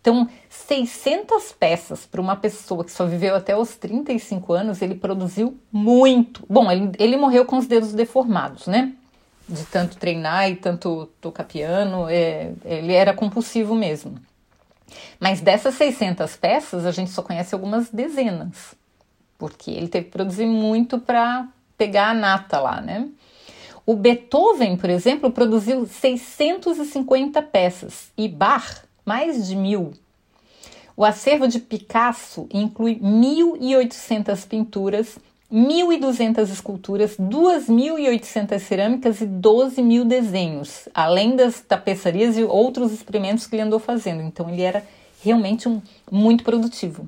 Então, 0.00 0.28
600 0.48 1.52
peças 1.52 2.06
para 2.06 2.20
uma 2.20 2.34
pessoa 2.34 2.84
que 2.84 2.90
só 2.90 3.06
viveu 3.06 3.36
até 3.36 3.56
os 3.56 3.76
35 3.76 4.52
anos, 4.52 4.82
ele 4.82 4.96
produziu 4.96 5.56
muito. 5.70 6.42
Bom, 6.48 6.70
ele, 6.72 6.90
ele 6.98 7.16
morreu 7.16 7.44
com 7.44 7.58
os 7.58 7.66
dedos 7.66 7.92
deformados, 7.92 8.66
né? 8.66 8.94
De 9.48 9.64
tanto 9.66 9.96
treinar 9.98 10.50
e 10.50 10.56
tanto 10.56 11.06
tocar 11.20 11.44
piano, 11.44 12.08
é, 12.08 12.52
ele 12.64 12.94
era 12.94 13.12
compulsivo 13.12 13.74
mesmo. 13.74 14.14
Mas 15.18 15.40
dessas 15.40 15.74
600 15.74 16.36
peças, 16.36 16.86
a 16.86 16.90
gente 16.90 17.10
só 17.10 17.22
conhece 17.22 17.54
algumas 17.54 17.90
dezenas, 17.90 18.74
porque 19.38 19.70
ele 19.70 19.88
teve 19.88 20.06
que 20.06 20.12
produzir 20.12 20.46
muito 20.46 20.98
para 20.98 21.48
pegar 21.76 22.10
a 22.10 22.14
nata 22.14 22.60
lá, 22.60 22.80
né? 22.80 23.08
O 23.84 23.96
Beethoven, 23.96 24.76
por 24.76 24.88
exemplo, 24.88 25.30
produziu 25.30 25.86
650 25.86 27.42
peças 27.42 28.12
e 28.16 28.28
Bach 28.28 28.84
mais 29.04 29.48
de 29.48 29.56
mil. 29.56 29.92
O 30.96 31.04
acervo 31.04 31.48
de 31.48 31.58
Picasso 31.58 32.46
inclui 32.52 33.00
1.800 33.00 34.46
pinturas, 34.46 35.18
1.200 35.52 36.50
esculturas, 36.50 37.16
2.800 37.18 38.58
cerâmicas 38.58 39.20
e 39.20 39.26
12 39.26 39.82
mil 39.82 40.04
desenhos, 40.04 40.88
além 40.94 41.36
das 41.36 41.60
tapeçarias 41.60 42.38
e 42.38 42.42
outros 42.42 42.90
experimentos 42.90 43.46
que 43.46 43.54
ele 43.54 43.62
andou 43.62 43.78
fazendo. 43.78 44.22
Então 44.22 44.48
ele 44.48 44.62
era 44.62 44.82
realmente 45.22 45.68
um, 45.68 45.82
muito 46.10 46.42
produtivo, 46.42 47.06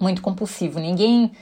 muito 0.00 0.22
compulsivo. 0.22 0.80
Ninguém 0.80 1.32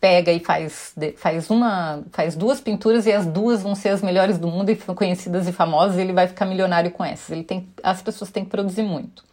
pega 0.00 0.32
e 0.32 0.40
faz, 0.40 0.94
faz 1.16 1.48
uma, 1.48 2.02
faz 2.10 2.34
duas 2.34 2.60
pinturas 2.60 3.06
e 3.06 3.12
as 3.12 3.24
duas 3.26 3.62
vão 3.62 3.74
ser 3.74 3.90
as 3.90 4.02
melhores 4.02 4.36
do 4.36 4.48
mundo 4.48 4.70
e 4.70 4.76
conhecidas 4.76 5.46
e 5.46 5.52
famosas 5.52 5.96
e 5.96 6.00
ele 6.00 6.12
vai 6.12 6.26
ficar 6.26 6.44
milionário 6.44 6.90
com 6.90 7.04
essas. 7.04 7.30
Ele 7.30 7.44
tem, 7.44 7.68
as 7.82 8.02
pessoas 8.02 8.32
têm 8.32 8.44
que 8.44 8.50
produzir 8.50 8.82
muito. 8.82 9.24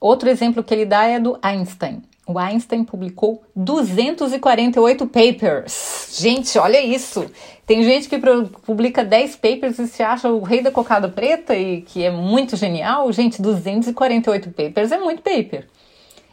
Outro 0.00 0.30
exemplo 0.30 0.64
que 0.64 0.72
ele 0.72 0.86
dá 0.86 1.04
é 1.04 1.20
do 1.20 1.38
Einstein. 1.42 2.02
O 2.30 2.38
Einstein 2.38 2.84
publicou 2.84 3.42
248 3.56 5.04
papers. 5.08 6.16
Gente, 6.16 6.56
olha 6.60 6.80
isso! 6.80 7.28
Tem 7.66 7.82
gente 7.82 8.08
que 8.08 8.16
publica 8.62 9.04
10 9.04 9.34
papers 9.34 9.80
e 9.80 9.88
se 9.88 10.00
acha 10.00 10.28
o 10.28 10.42
rei 10.42 10.62
da 10.62 10.70
cocada 10.70 11.08
preta 11.08 11.56
e 11.56 11.82
que 11.82 12.04
é 12.04 12.10
muito 12.10 12.56
genial. 12.56 13.12
Gente, 13.12 13.42
248 13.42 14.50
papers 14.50 14.92
é 14.92 14.98
muito 14.98 15.22
paper. 15.22 15.66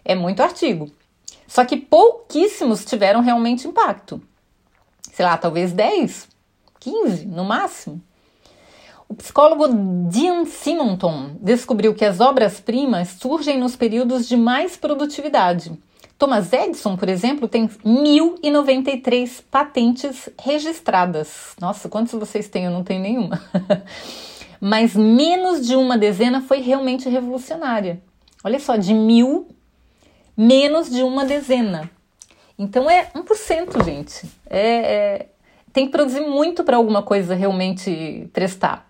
É 0.05 0.13
muito 0.13 0.43
artigo. 0.43 0.87
Só 1.47 1.65
que 1.65 1.77
pouquíssimos 1.77 2.85
tiveram 2.85 3.21
realmente 3.21 3.67
impacto. 3.67 4.21
Sei 5.11 5.25
lá, 5.25 5.35
talvez 5.35 5.71
10, 5.71 6.27
15 6.79 7.25
no 7.25 7.43
máximo. 7.43 7.99
O 9.09 9.15
psicólogo 9.15 9.67
Dean 10.09 10.45
Simonton 10.45 11.37
descobriu 11.39 11.95
que 11.95 12.03
as 12.03 12.19
obras-primas 12.19 13.15
surgem 13.19 13.57
nos 13.57 13.75
períodos 13.75 14.27
de 14.27 14.35
mais 14.35 14.75
produtividade. 14.75 15.71
Thomas 16.17 16.51
Edison, 16.51 16.97
por 16.97 17.07
exemplo, 17.07 17.47
tem 17.47 17.67
1.093 17.67 19.43
patentes 19.51 20.27
registradas. 20.41 21.55
Nossa, 21.61 21.87
quantos 21.87 22.13
vocês 22.13 22.49
têm? 22.49 22.65
Eu 22.65 22.71
não 22.71 22.83
tenho 22.83 23.01
nenhuma. 23.01 23.41
Mas 24.59 24.95
menos 24.95 25.65
de 25.65 25.75
uma 25.75 25.97
dezena 25.97 26.41
foi 26.41 26.59
realmente 26.59 27.07
revolucionária. 27.07 28.01
Olha 28.43 28.59
só, 28.59 28.75
de 28.75 28.93
mil, 28.93 29.47
menos 30.35 30.89
de 30.89 31.03
uma 31.03 31.23
dezena. 31.23 31.89
Então 32.57 32.89
é 32.89 33.11
1%, 33.13 33.85
gente. 33.85 34.27
É, 34.49 34.69
é, 34.69 35.27
tem 35.71 35.85
que 35.85 35.91
produzir 35.91 36.21
muito 36.21 36.63
para 36.63 36.77
alguma 36.77 37.03
coisa 37.03 37.35
realmente 37.35 38.27
prestar. 38.33 38.86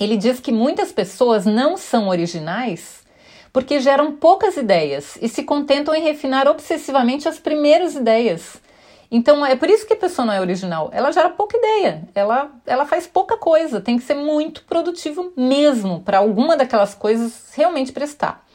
Ele 0.00 0.16
diz 0.16 0.40
que 0.40 0.50
muitas 0.50 0.90
pessoas 0.90 1.44
não 1.44 1.76
são 1.76 2.08
originais 2.08 3.00
porque 3.52 3.80
geram 3.80 4.12
poucas 4.12 4.56
ideias 4.56 5.18
e 5.20 5.28
se 5.28 5.42
contentam 5.42 5.94
em 5.94 6.02
refinar 6.02 6.48
obsessivamente 6.48 7.28
as 7.28 7.38
primeiras 7.38 7.94
ideias. 7.94 8.56
Então 9.10 9.44
é 9.44 9.56
por 9.56 9.68
isso 9.68 9.86
que 9.86 9.92
a 9.92 9.96
pessoa 9.96 10.24
não 10.24 10.32
é 10.32 10.40
original. 10.40 10.88
Ela 10.92 11.10
gera 11.12 11.28
pouca 11.28 11.56
ideia, 11.56 12.08
ela, 12.14 12.50
ela 12.64 12.86
faz 12.86 13.06
pouca 13.06 13.36
coisa, 13.36 13.80
tem 13.80 13.98
que 13.98 14.04
ser 14.04 14.14
muito 14.14 14.62
produtivo 14.64 15.32
mesmo 15.36 16.00
para 16.00 16.18
alguma 16.18 16.56
daquelas 16.56 16.94
coisas 16.94 17.52
realmente 17.54 17.92
prestar. 17.92 18.46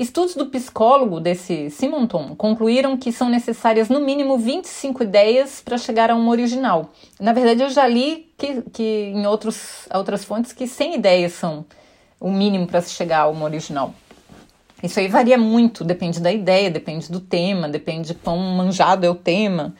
Estudos 0.00 0.34
do 0.34 0.46
psicólogo 0.46 1.20
desse 1.20 1.68
Simonton 1.68 2.34
concluíram 2.34 2.96
que 2.96 3.12
são 3.12 3.28
necessárias 3.28 3.90
no 3.90 4.00
mínimo 4.00 4.38
25 4.38 5.02
ideias 5.02 5.60
para 5.62 5.76
chegar 5.76 6.10
a 6.10 6.14
uma 6.14 6.30
original. 6.30 6.90
Na 7.20 7.34
verdade, 7.34 7.62
eu 7.62 7.68
já 7.68 7.86
li 7.86 8.32
que, 8.38 8.62
que 8.72 9.12
em 9.14 9.26
outros, 9.26 9.86
outras 9.92 10.24
fontes 10.24 10.54
que 10.54 10.66
100 10.66 10.94
ideias 10.94 11.32
são 11.34 11.66
o 12.18 12.30
mínimo 12.30 12.66
para 12.66 12.80
se 12.80 12.92
chegar 12.94 13.20
a 13.20 13.28
uma 13.28 13.44
original. 13.44 13.92
Isso 14.82 14.98
aí 14.98 15.06
varia 15.06 15.36
muito, 15.36 15.84
depende 15.84 16.18
da 16.18 16.32
ideia, 16.32 16.70
depende 16.70 17.12
do 17.12 17.20
tema, 17.20 17.68
depende 17.68 18.08
de 18.08 18.14
quão 18.14 18.38
manjado 18.38 19.04
é 19.04 19.10
o 19.10 19.14
tema. 19.14 19.74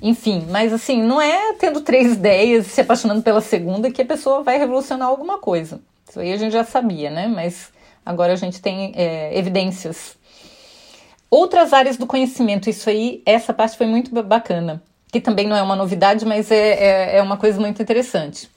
Enfim, 0.00 0.46
mas 0.50 0.72
assim, 0.72 1.02
não 1.02 1.20
é 1.20 1.52
tendo 1.54 1.80
três 1.80 2.12
ideias 2.12 2.68
e 2.68 2.70
se 2.70 2.80
apaixonando 2.80 3.22
pela 3.22 3.40
segunda 3.40 3.90
que 3.90 4.02
a 4.02 4.06
pessoa 4.06 4.44
vai 4.44 4.56
revolucionar 4.56 5.08
alguma 5.08 5.38
coisa. 5.38 5.80
Isso 6.08 6.20
aí 6.20 6.32
a 6.32 6.36
gente 6.36 6.52
já 6.52 6.62
sabia, 6.62 7.10
né? 7.10 7.26
Mas 7.26 7.73
Agora 8.04 8.32
a 8.32 8.36
gente 8.36 8.60
tem 8.60 8.92
é, 8.94 9.36
evidências. 9.36 10.16
Outras 11.30 11.72
áreas 11.72 11.96
do 11.96 12.06
conhecimento, 12.06 12.70
isso 12.70 12.88
aí, 12.88 13.22
essa 13.26 13.52
parte 13.52 13.76
foi 13.76 13.86
muito 13.86 14.10
bacana, 14.22 14.82
que 15.10 15.20
também 15.20 15.48
não 15.48 15.56
é 15.56 15.62
uma 15.62 15.74
novidade, 15.74 16.24
mas 16.24 16.50
é, 16.50 17.14
é, 17.14 17.16
é 17.16 17.22
uma 17.22 17.36
coisa 17.36 17.58
muito 17.58 17.82
interessante. 17.82 18.48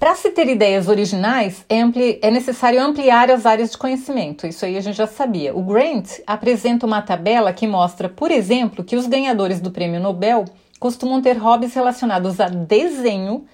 Para 0.00 0.14
se 0.14 0.30
ter 0.30 0.48
ideias 0.48 0.88
originais, 0.88 1.62
é, 1.68 1.80
é, 2.26 2.30
necessário 2.30 2.80
ampliar 2.80 3.30
as 3.30 3.44
áreas 3.44 3.70
de 3.70 3.76
conhecimento. 3.76 4.46
Isso 4.46 4.64
aí 4.64 4.78
a 4.78 4.80
gente 4.80 4.96
já 4.96 5.06
sabia. 5.06 5.54
O 5.54 5.62
Grant 5.62 6.20
apresenta 6.26 6.86
uma 6.86 7.02
tabela 7.02 7.52
que 7.52 7.66
mostra, 7.66 8.08
por 8.08 8.30
exemplo, 8.30 8.82
que 8.82 8.96
os 8.96 9.06
ganhadores 9.06 9.60
do 9.60 9.70
prêmio 9.70 10.00
Nobel 10.00 10.46
costumam 10.78 11.20
ter 11.20 11.36
hobbies 11.36 11.74
relacionados 11.74 12.40
a 12.40 12.48
desenho, 12.48 13.44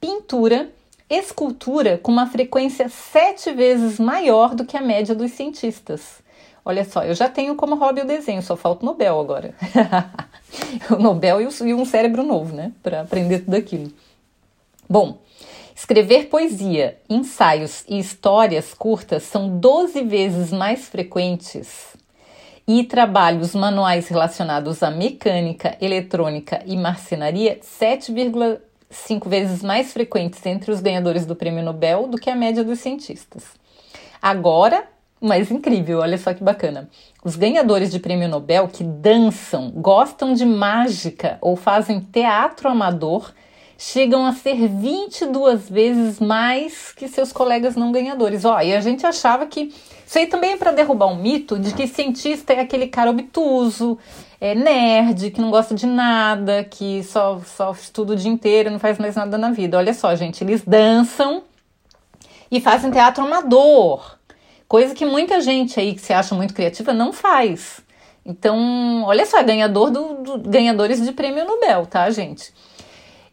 pintura 0.00 0.70
escultura 1.08 1.98
com 1.98 2.10
uma 2.10 2.26
frequência 2.26 2.88
sete 2.88 3.52
vezes 3.52 3.98
maior 3.98 4.54
do 4.54 4.64
que 4.64 4.76
a 4.76 4.80
média 4.80 5.14
dos 5.14 5.32
cientistas. 5.32 6.24
Olha 6.64 6.84
só, 6.84 7.04
eu 7.04 7.14
já 7.14 7.28
tenho 7.28 7.54
como 7.54 7.76
hobby 7.76 8.00
o 8.00 8.06
desenho, 8.06 8.42
só 8.42 8.56
falta 8.56 8.82
o 8.82 8.86
Nobel 8.86 9.20
agora. 9.20 9.54
o 10.90 10.96
Nobel 10.96 11.40
e 11.40 11.74
um 11.74 11.84
cérebro 11.84 12.24
novo, 12.24 12.54
né? 12.54 12.72
Para 12.82 13.02
aprender 13.02 13.40
tudo 13.40 13.54
aquilo. 13.54 13.92
Bom, 14.88 15.18
escrever 15.76 16.26
poesia, 16.26 16.98
ensaios 17.08 17.84
e 17.88 17.98
histórias 17.98 18.74
curtas 18.74 19.22
são 19.22 19.48
12 19.60 20.02
vezes 20.02 20.50
mais 20.50 20.88
frequentes 20.88 21.96
e 22.66 22.82
trabalhos 22.82 23.54
manuais 23.54 24.08
relacionados 24.08 24.82
à 24.82 24.90
mecânica, 24.90 25.76
eletrônica 25.80 26.62
e 26.66 26.76
marcenaria 26.76 27.60
7,5 27.60 28.58
cinco 28.96 29.28
vezes 29.28 29.62
mais 29.62 29.92
frequentes 29.92 30.44
entre 30.46 30.70
os 30.70 30.80
ganhadores 30.80 31.26
do 31.26 31.36
prêmio 31.36 31.64
Nobel 31.64 32.06
do 32.06 32.18
que 32.18 32.30
a 32.30 32.34
média 32.34 32.64
dos 32.64 32.78
cientistas. 32.78 33.44
Agora, 34.20 34.84
mais 35.20 35.50
incrível, 35.50 36.00
olha 36.00 36.18
só 36.18 36.34
que 36.34 36.42
bacana. 36.42 36.88
Os 37.24 37.36
ganhadores 37.36 37.90
de 37.90 37.98
prêmio 37.98 38.28
Nobel 38.28 38.68
que 38.68 38.84
dançam, 38.84 39.70
gostam 39.70 40.32
de 40.34 40.44
mágica 40.44 41.38
ou 41.40 41.56
fazem 41.56 42.00
teatro 42.00 42.68
amador 42.68 43.32
chegam 43.78 44.24
a 44.24 44.32
ser 44.32 44.68
22 44.68 45.68
vezes 45.68 46.18
mais 46.18 46.92
que 46.92 47.08
seus 47.08 47.32
colegas 47.32 47.76
não 47.76 47.92
ganhadores. 47.92 48.44
Ó, 48.44 48.60
e 48.60 48.74
a 48.74 48.80
gente 48.80 49.06
achava 49.06 49.46
que 49.46 49.72
isso 50.06 50.18
aí 50.18 50.26
também 50.26 50.52
é 50.52 50.56
para 50.56 50.72
derrubar 50.72 51.08
um 51.08 51.16
mito 51.16 51.58
de 51.58 51.74
que 51.74 51.86
cientista 51.86 52.52
é 52.52 52.60
aquele 52.60 52.86
cara 52.86 53.10
obtuso, 53.10 53.98
é 54.40 54.54
nerd, 54.54 55.30
que 55.30 55.40
não 55.40 55.50
gosta 55.50 55.74
de 55.74 55.86
nada, 55.86 56.64
que 56.64 57.02
só, 57.02 57.40
só 57.40 57.72
estuda 57.72 58.12
o 58.12 58.16
dia 58.16 58.30
inteiro, 58.30 58.70
não 58.70 58.78
faz 58.78 58.98
mais 58.98 59.16
nada 59.16 59.36
na 59.36 59.50
vida. 59.50 59.76
Olha 59.76 59.92
só, 59.92 60.14
gente, 60.14 60.44
eles 60.44 60.62
dançam 60.62 61.42
e 62.50 62.60
fazem 62.60 62.90
teatro 62.90 63.24
amador, 63.24 64.16
coisa 64.68 64.94
que 64.94 65.04
muita 65.04 65.40
gente 65.40 65.80
aí 65.80 65.94
que 65.94 66.00
se 66.00 66.12
acha 66.12 66.34
muito 66.34 66.54
criativa 66.54 66.92
não 66.92 67.12
faz. 67.12 67.80
Então, 68.24 69.04
olha 69.04 69.26
só, 69.26 69.38
é 69.38 69.42
ganhador 69.44 69.90
do, 69.90 70.14
do 70.14 70.38
ganhadores 70.38 71.04
de 71.04 71.12
prêmio 71.12 71.44
Nobel, 71.44 71.86
tá, 71.86 72.08
gente? 72.10 72.52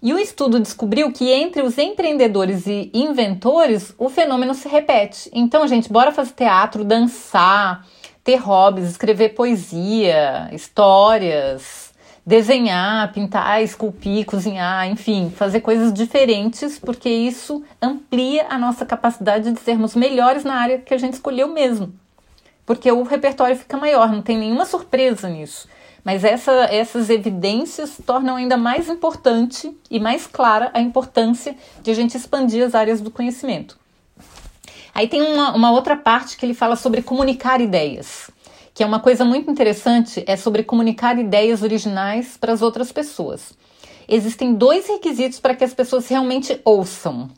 E 0.04 0.14
o 0.14 0.20
estudo 0.20 0.60
descobriu 0.60 1.14
que 1.14 1.32
entre 1.32 1.62
os 1.62 1.78
empreendedores 1.78 2.68
e 2.68 2.92
inventores 2.94 3.96
o 3.98 4.10
fenômeno 4.10 4.54
se 4.54 4.68
repete. 4.68 5.30
Então, 5.32 5.66
gente, 5.66 5.90
bora 5.90 6.12
fazer 6.12 6.34
teatro, 6.34 6.84
dançar, 6.84 7.88
ter 8.22 8.36
hobbies, 8.36 8.90
escrever 8.90 9.30
poesia, 9.30 10.50
histórias, 10.52 11.94
desenhar, 12.26 13.14
pintar, 13.14 13.64
esculpir, 13.64 14.26
cozinhar, 14.26 14.90
enfim, 14.90 15.32
fazer 15.34 15.62
coisas 15.62 15.94
diferentes, 15.94 16.78
porque 16.78 17.08
isso 17.08 17.64
amplia 17.82 18.48
a 18.50 18.60
nossa 18.60 18.86
capacidade 18.86 19.54
de 19.54 19.60
sermos 19.62 19.96
melhores 19.96 20.44
na 20.44 20.56
área 20.56 20.80
que 20.80 20.94
a 20.94 20.98
gente 20.98 21.14
escolheu 21.14 21.48
mesmo. 21.48 21.94
Porque 22.66 22.92
o 22.92 23.04
repertório 23.04 23.56
fica 23.56 23.78
maior, 23.78 24.12
não 24.12 24.22
tem 24.22 24.38
nenhuma 24.38 24.66
surpresa 24.66 25.30
nisso. 25.30 25.66
Mas 26.04 26.24
essa, 26.24 26.52
essas 26.66 27.10
evidências 27.10 27.98
tornam 28.06 28.36
ainda 28.36 28.58
mais 28.58 28.90
importante 28.90 29.76
e 29.90 30.00
mais 30.00 30.28
clara 30.28 30.70
a 30.74 30.82
importância 30.82 31.56
de 31.82 31.92
a 31.92 31.94
gente 31.94 32.18
expandir 32.18 32.66
as 32.66 32.76
áreas 32.76 33.00
do 33.00 33.10
conhecimento. 33.10 33.78
Aí 34.94 35.08
tem 35.08 35.22
uma, 35.22 35.56
uma 35.56 35.72
outra 35.72 35.96
parte 35.96 36.38
que 36.38 36.46
ele 36.46 36.54
fala 36.54 36.76
sobre 36.76 37.02
comunicar 37.02 37.62
ideias, 37.62 38.30
que 38.74 38.84
é 38.84 38.86
uma 38.86 39.00
coisa 39.00 39.24
muito 39.24 39.50
interessante, 39.50 40.24
é 40.28 40.36
sobre 40.36 40.64
comunicar 40.64 41.18
ideias 41.18 41.64
originais 41.64 42.38
para 42.38 42.52
as 42.52 42.62
outras 42.62 42.92
pessoas. 42.92 43.54
Existem 44.08 44.54
dois 44.54 44.88
requisitos 44.88 45.40
para 45.40 45.56
que 45.56 45.64
as 45.64 45.74
pessoas 45.74 46.08
realmente 46.08 46.60
ouçam. 46.66 47.30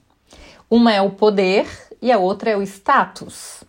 Uma 0.69 0.91
é 0.91 1.01
o 1.01 1.11
poder 1.11 1.67
e 2.01 2.11
a 2.11 2.17
outra 2.17 2.49
é 2.49 2.57
o 2.57 2.63
status. 2.63 3.63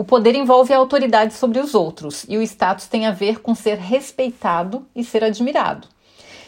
O 0.00 0.04
poder 0.04 0.34
envolve 0.34 0.72
a 0.72 0.78
autoridade 0.78 1.34
sobre 1.34 1.58
os 1.58 1.74
outros 1.74 2.24
e 2.26 2.38
o 2.38 2.42
status 2.42 2.86
tem 2.86 3.06
a 3.06 3.10
ver 3.10 3.42
com 3.42 3.54
ser 3.54 3.76
respeitado 3.76 4.86
e 4.96 5.04
ser 5.04 5.22
admirado. 5.22 5.86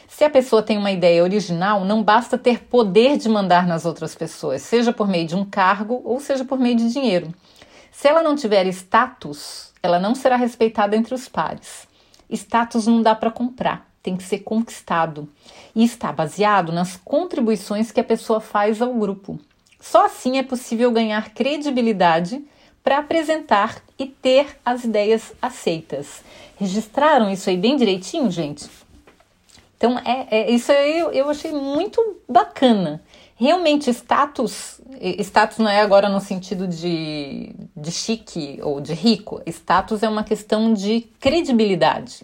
Se 0.08 0.24
a 0.24 0.30
pessoa 0.30 0.62
tem 0.62 0.78
uma 0.78 0.90
ideia 0.90 1.22
original, 1.22 1.84
não 1.84 2.02
basta 2.02 2.38
ter 2.38 2.60
poder 2.60 3.18
de 3.18 3.28
mandar 3.28 3.66
nas 3.66 3.84
outras 3.84 4.14
pessoas, 4.14 4.62
seja 4.62 4.90
por 4.90 5.06
meio 5.06 5.26
de 5.26 5.36
um 5.36 5.44
cargo 5.44 6.00
ou 6.02 6.18
seja 6.18 6.46
por 6.46 6.58
meio 6.58 6.76
de 6.76 6.90
dinheiro. 6.90 7.30
Se 7.90 8.08
ela 8.08 8.22
não 8.22 8.36
tiver 8.36 8.66
status, 8.68 9.70
ela 9.82 9.98
não 9.98 10.14
será 10.14 10.36
respeitada 10.36 10.96
entre 10.96 11.14
os 11.14 11.28
pares. 11.28 11.86
Status 12.30 12.86
não 12.86 13.02
dá 13.02 13.14
para 13.14 13.30
comprar, 13.30 13.86
tem 14.02 14.16
que 14.16 14.22
ser 14.22 14.38
conquistado 14.38 15.28
e 15.74 15.84
está 15.84 16.10
baseado 16.10 16.72
nas 16.72 16.96
contribuições 16.96 17.92
que 17.92 18.00
a 18.00 18.04
pessoa 18.04 18.40
faz 18.40 18.80
ao 18.80 18.94
grupo. 18.94 19.38
Só 19.78 20.06
assim 20.06 20.38
é 20.38 20.42
possível 20.42 20.90
ganhar 20.90 21.34
credibilidade 21.34 22.42
para 22.82 22.98
apresentar 22.98 23.82
e 23.98 24.06
ter 24.06 24.58
as 24.64 24.84
ideias 24.84 25.32
aceitas. 25.40 26.22
Registraram 26.58 27.30
isso 27.30 27.48
aí 27.48 27.56
bem 27.56 27.76
direitinho, 27.76 28.30
gente? 28.30 28.68
Então, 29.76 29.98
é, 29.98 30.26
é 30.30 30.50
isso 30.50 30.70
aí 30.70 30.98
eu, 30.98 31.10
eu 31.10 31.28
achei 31.28 31.52
muito 31.52 32.18
bacana. 32.28 33.02
Realmente, 33.34 33.90
status, 33.90 34.80
status 35.18 35.58
não 35.58 35.68
é 35.68 35.80
agora 35.80 36.08
no 36.08 36.20
sentido 36.20 36.68
de, 36.68 37.52
de 37.76 37.90
chique 37.90 38.60
ou 38.62 38.80
de 38.80 38.94
rico. 38.94 39.42
Status 39.46 40.02
é 40.02 40.08
uma 40.08 40.22
questão 40.22 40.72
de 40.72 41.00
credibilidade. 41.18 42.22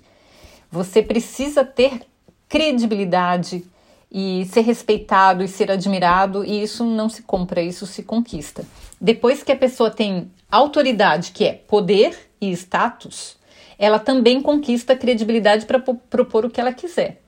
Você 0.70 1.02
precisa 1.02 1.64
ter 1.64 2.02
credibilidade 2.48 3.64
e 4.10 4.46
ser 4.52 4.60
respeitado 4.60 5.42
e 5.42 5.48
ser 5.48 5.70
admirado, 5.70 6.44
e 6.44 6.62
isso 6.62 6.84
não 6.84 7.08
se 7.08 7.22
compra, 7.22 7.60
isso 7.60 7.86
se 7.86 8.02
conquista. 8.02 8.64
Depois 9.00 9.42
que 9.42 9.52
a 9.52 9.56
pessoa 9.56 9.90
tem 9.90 10.30
autoridade, 10.50 11.32
que 11.32 11.44
é 11.44 11.52
poder 11.52 12.16
e 12.40 12.50
status, 12.52 13.36
ela 13.78 13.98
também 13.98 14.40
conquista 14.40 14.96
credibilidade 14.96 15.66
para 15.66 15.78
propor 15.78 16.44
o 16.44 16.50
que 16.50 16.60
ela 16.60 16.72
quiser. 16.72 17.22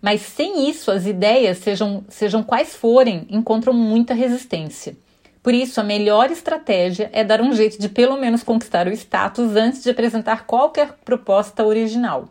Mas 0.00 0.20
sem 0.20 0.68
isso, 0.68 0.90
as 0.90 1.06
ideias, 1.06 1.58
sejam, 1.58 2.04
sejam 2.08 2.42
quais 2.42 2.76
forem, 2.76 3.26
encontram 3.28 3.72
muita 3.72 4.14
resistência. 4.14 4.96
Por 5.42 5.54
isso, 5.54 5.80
a 5.80 5.84
melhor 5.84 6.30
estratégia 6.30 7.10
é 7.12 7.24
dar 7.24 7.40
um 7.40 7.52
jeito 7.52 7.80
de 7.80 7.88
pelo 7.88 8.16
menos 8.16 8.42
conquistar 8.42 8.86
o 8.86 8.92
status 8.92 9.56
antes 9.56 9.82
de 9.82 9.90
apresentar 9.90 10.44
qualquer 10.44 10.92
proposta 11.04 11.64
original. 11.64 12.28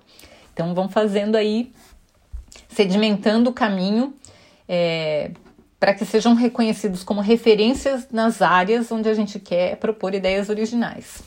Então, 0.53 0.73
vão 0.73 0.88
fazendo 0.88 1.36
aí, 1.36 1.71
sedimentando 2.69 3.49
o 3.49 3.53
caminho 3.53 4.13
é, 4.67 5.31
para 5.79 5.93
que 5.93 6.05
sejam 6.05 6.33
reconhecidos 6.33 7.03
como 7.03 7.21
referências 7.21 8.07
nas 8.11 8.41
áreas 8.41 8.91
onde 8.91 9.09
a 9.09 9.13
gente 9.13 9.39
quer 9.39 9.77
propor 9.77 10.13
ideias 10.13 10.49
originais. 10.49 11.21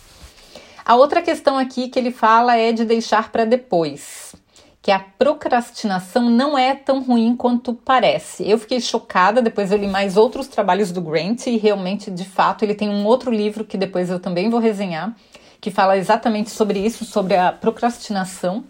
A 0.84 0.96
outra 0.96 1.20
questão 1.20 1.58
aqui 1.58 1.88
que 1.88 1.98
ele 1.98 2.11
fala 2.11 2.56
é 2.56 2.72
de 2.72 2.84
deixar 2.84 3.30
para 3.30 3.44
depois 3.44 4.34
que 4.80 4.90
a 4.90 4.98
procrastinação 4.98 6.30
não 6.30 6.56
é 6.56 6.74
tão 6.74 7.02
ruim 7.02 7.37
quanto 7.37 7.74
parece. 7.74 8.48
Eu 8.48 8.58
fiquei 8.58 8.80
chocada, 8.80 9.42
depois 9.42 9.70
eu 9.70 9.76
li 9.76 9.87
mais 9.87 10.16
outros 10.16 10.46
trabalhos 10.46 10.90
do 10.90 11.02
Grant 11.02 11.46
e 11.46 11.58
realmente, 11.58 12.11
de 12.11 12.24
fato, 12.24 12.62
ele 12.62 12.74
tem 12.74 12.88
um 12.88 13.04
outro 13.04 13.30
livro 13.30 13.66
que 13.66 13.76
depois 13.76 14.08
eu 14.08 14.18
também 14.18 14.48
vou 14.48 14.58
resenhar, 14.58 15.14
que 15.61 15.70
fala 15.70 15.98
exatamente 15.98 16.48
sobre 16.48 16.78
isso, 16.78 17.04
sobre 17.04 17.37
a 17.37 17.52
procrastinação. 17.52 18.64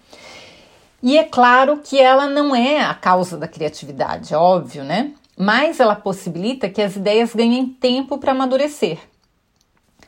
E 1.01 1.17
é 1.17 1.23
claro 1.23 1.81
que 1.85 2.01
ela 2.01 2.27
não 2.27 2.53
é 2.53 2.83
a 2.83 2.95
causa 2.95 3.37
da 3.37 3.47
criatividade, 3.47 4.35
óbvio, 4.35 4.83
né? 4.83 5.13
Mas 5.39 5.79
ela 5.79 5.95
possibilita 5.95 6.69
que 6.69 6.83
as 6.83 6.97
ideias 6.97 7.33
ganhem 7.33 7.69
tempo 7.69 8.19
para 8.19 8.33
amadurecer. 8.33 8.99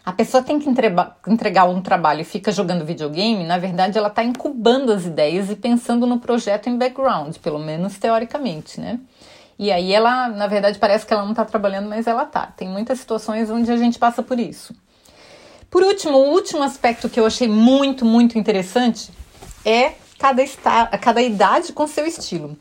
A 0.04 0.12
pessoa 0.12 0.42
tem 0.42 0.58
que 0.58 0.68
entregar 0.68 1.68
um 1.68 1.80
trabalho 1.80 2.22
e 2.22 2.24
fica 2.24 2.50
jogando 2.50 2.84
videogame, 2.84 3.44
na 3.44 3.58
verdade 3.58 3.96
ela 3.96 4.08
está 4.08 4.24
incubando 4.24 4.92
as 4.92 5.04
ideias 5.04 5.50
e 5.50 5.54
pensando 5.54 6.06
no 6.06 6.18
projeto 6.18 6.68
em 6.68 6.76
background, 6.76 7.36
pelo 7.36 7.58
menos 7.58 7.96
teoricamente, 7.98 8.80
né? 8.80 8.98
E 9.58 9.70
aí 9.70 9.92
ela, 9.92 10.26
na 10.28 10.46
verdade, 10.46 10.78
parece 10.78 11.04
que 11.06 11.12
ela 11.12 11.22
não 11.22 11.32
está 11.32 11.44
trabalhando, 11.44 11.86
mas 11.86 12.06
ela 12.06 12.24
tá. 12.24 12.46
Tem 12.56 12.66
muitas 12.66 12.98
situações 12.98 13.50
onde 13.50 13.70
a 13.70 13.76
gente 13.76 13.98
passa 13.98 14.22
por 14.22 14.40
isso. 14.40 14.74
Por 15.70 15.82
último, 15.82 16.16
o 16.16 16.30
último 16.30 16.62
aspecto 16.62 17.10
que 17.10 17.20
eu 17.20 17.26
achei 17.26 17.46
muito, 17.46 18.04
muito 18.04 18.38
interessante 18.38 19.10
é 19.64 19.92
cada, 20.18 20.42
cada 20.98 21.22
idade 21.22 21.74
com 21.74 21.86
seu 21.86 22.06
estilo. 22.06 22.56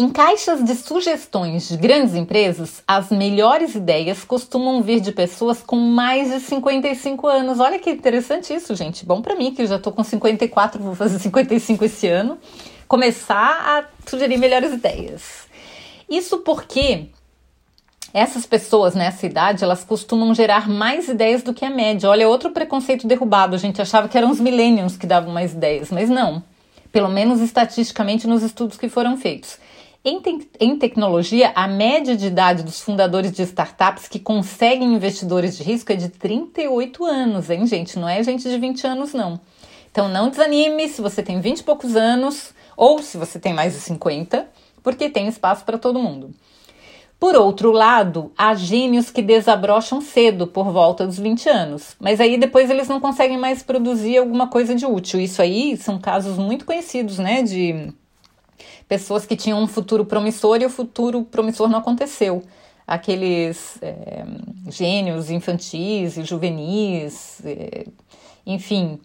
Em 0.00 0.08
caixas 0.08 0.64
de 0.64 0.74
sugestões 0.76 1.68
de 1.68 1.76
grandes 1.76 2.14
empresas, 2.14 2.82
as 2.88 3.10
melhores 3.10 3.74
ideias 3.74 4.24
costumam 4.24 4.80
vir 4.80 4.98
de 4.98 5.12
pessoas 5.12 5.62
com 5.62 5.76
mais 5.76 6.30
de 6.30 6.40
55 6.40 7.26
anos. 7.26 7.60
Olha 7.60 7.78
que 7.78 7.90
interessante 7.90 8.54
isso, 8.54 8.74
gente. 8.74 9.04
Bom 9.04 9.20
para 9.20 9.34
mim, 9.34 9.52
que 9.52 9.60
eu 9.60 9.66
já 9.66 9.78
tô 9.78 9.92
com 9.92 10.02
54, 10.02 10.82
vou 10.82 10.94
fazer 10.94 11.18
55 11.18 11.84
esse 11.84 12.06
ano, 12.06 12.38
começar 12.88 13.36
a 13.36 14.08
sugerir 14.08 14.38
melhores 14.38 14.72
ideias. 14.72 15.46
Isso 16.08 16.38
porque 16.38 17.08
essas 18.14 18.46
pessoas 18.46 18.94
nessa 18.94 19.26
idade, 19.26 19.62
elas 19.62 19.84
costumam 19.84 20.34
gerar 20.34 20.66
mais 20.66 21.08
ideias 21.08 21.42
do 21.42 21.52
que 21.52 21.62
a 21.62 21.68
média. 21.68 22.08
Olha, 22.08 22.26
outro 22.26 22.52
preconceito 22.52 23.06
derrubado. 23.06 23.54
A 23.54 23.58
gente 23.58 23.82
achava 23.82 24.08
que 24.08 24.16
eram 24.16 24.30
os 24.30 24.40
millennials 24.40 24.96
que 24.96 25.06
davam 25.06 25.30
mais 25.30 25.52
ideias, 25.52 25.90
mas 25.90 26.08
não. 26.08 26.42
Pelo 26.90 27.10
menos 27.10 27.38
estatisticamente 27.42 28.26
nos 28.26 28.42
estudos 28.42 28.78
que 28.78 28.88
foram 28.88 29.18
feitos. 29.18 29.58
Em, 30.02 30.18
te 30.18 30.50
em, 30.58 30.78
tecnologia, 30.78 31.52
a 31.54 31.68
média 31.68 32.16
de 32.16 32.26
idade 32.26 32.62
dos 32.62 32.80
fundadores 32.80 33.32
de 33.32 33.42
startups 33.42 34.08
que 34.08 34.18
conseguem 34.18 34.94
investidores 34.94 35.58
de 35.58 35.62
risco 35.62 35.92
é 35.92 35.96
de 35.96 36.08
38 36.08 37.04
anos, 37.04 37.50
hein, 37.50 37.66
gente? 37.66 37.98
Não 37.98 38.08
é 38.08 38.22
gente 38.22 38.48
de 38.48 38.58
20 38.58 38.86
anos, 38.86 39.12
não. 39.12 39.38
Então 39.92 40.08
não 40.08 40.30
desanime 40.30 40.88
se 40.88 41.02
você 41.02 41.22
tem 41.22 41.38
20 41.40 41.58
e 41.58 41.64
poucos 41.64 41.96
anos 41.96 42.54
ou 42.74 43.02
se 43.02 43.18
você 43.18 43.38
tem 43.38 43.52
mais 43.52 43.74
de 43.74 43.80
50, 43.80 44.48
porque 44.82 45.10
tem 45.10 45.28
espaço 45.28 45.66
para 45.66 45.76
todo 45.76 45.98
mundo. 45.98 46.30
Por 47.18 47.36
outro 47.36 47.70
lado, 47.70 48.32
há 48.38 48.54
gênios 48.54 49.10
que 49.10 49.20
desabrocham 49.20 50.00
cedo, 50.00 50.46
por 50.46 50.72
volta 50.72 51.06
dos 51.06 51.18
20 51.18 51.46
anos, 51.50 51.94
mas 52.00 52.18
aí 52.18 52.38
depois 52.38 52.70
eles 52.70 52.88
não 52.88 52.98
conseguem 52.98 53.36
mais 53.36 53.62
produzir 53.62 54.16
alguma 54.16 54.48
coisa 54.48 54.74
de 54.74 54.86
útil. 54.86 55.20
Isso 55.20 55.42
aí 55.42 55.76
são 55.76 55.98
casos 55.98 56.38
muito 56.38 56.64
conhecidos, 56.64 57.18
né, 57.18 57.42
de 57.42 57.92
pessoas 58.88 59.26
que 59.26 59.36
tinham 59.36 59.62
um 59.62 59.66
futuro 59.66 60.04
promissor 60.04 60.60
e 60.60 60.66
o 60.66 60.70
futuro 60.70 61.24
promissor 61.24 61.68
não 61.68 61.78
aconteceu. 61.78 62.42
aqueles 62.86 63.78
é, 63.80 64.24
gênios 64.68 65.30
infantis 65.30 66.16
e 66.16 66.24
juvenis, 66.24 67.40
é, 67.44 67.86
enfim. 68.44 68.98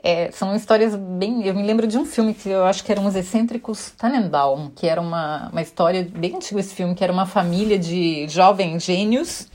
É, 0.00 0.30
são 0.30 0.54
histórias 0.54 0.94
bem. 0.94 1.44
Eu 1.44 1.54
me 1.54 1.62
lembro 1.62 1.86
de 1.86 1.98
um 1.98 2.04
filme 2.04 2.32
que 2.34 2.48
eu 2.48 2.64
acho 2.64 2.84
que 2.84 2.92
eram 2.92 3.06
Os 3.06 3.16
Excêntricos 3.16 3.90
Tannenbaum, 3.92 4.70
que 4.70 4.86
era 4.86 5.00
uma, 5.00 5.48
uma 5.50 5.62
história 5.62 6.06
bem 6.14 6.36
antiga 6.36 6.60
esse 6.60 6.74
filme, 6.74 6.94
que 6.94 7.02
era 7.02 7.12
uma 7.12 7.26
família 7.26 7.78
de 7.78 8.28
jovens 8.28 8.84
gênios. 8.84 9.48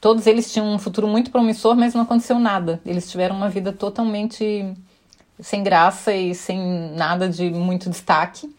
Todos 0.00 0.26
eles 0.26 0.52
tinham 0.52 0.72
um 0.72 0.78
futuro 0.78 1.08
muito 1.08 1.30
promissor, 1.30 1.74
mas 1.74 1.94
não 1.94 2.02
aconteceu 2.02 2.38
nada. 2.38 2.80
Eles 2.84 3.10
tiveram 3.10 3.34
uma 3.34 3.48
vida 3.48 3.72
totalmente 3.72 4.74
sem 5.40 5.62
graça 5.62 6.14
e 6.14 6.34
sem 6.34 6.60
nada 6.94 7.28
de 7.28 7.50
muito 7.50 7.90
destaque 7.90 8.54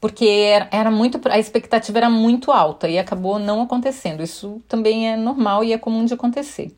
porque 0.00 0.26
era, 0.26 0.68
era 0.70 0.90
muito 0.90 1.20
a 1.28 1.38
expectativa 1.38 1.98
era 1.98 2.10
muito 2.10 2.52
alta 2.52 2.88
e 2.88 2.98
acabou 2.98 3.38
não 3.38 3.62
acontecendo. 3.62 4.22
Isso 4.22 4.62
também 4.68 5.10
é 5.10 5.16
normal 5.16 5.64
e 5.64 5.72
é 5.72 5.78
comum 5.78 6.04
de 6.04 6.14
acontecer. 6.14 6.74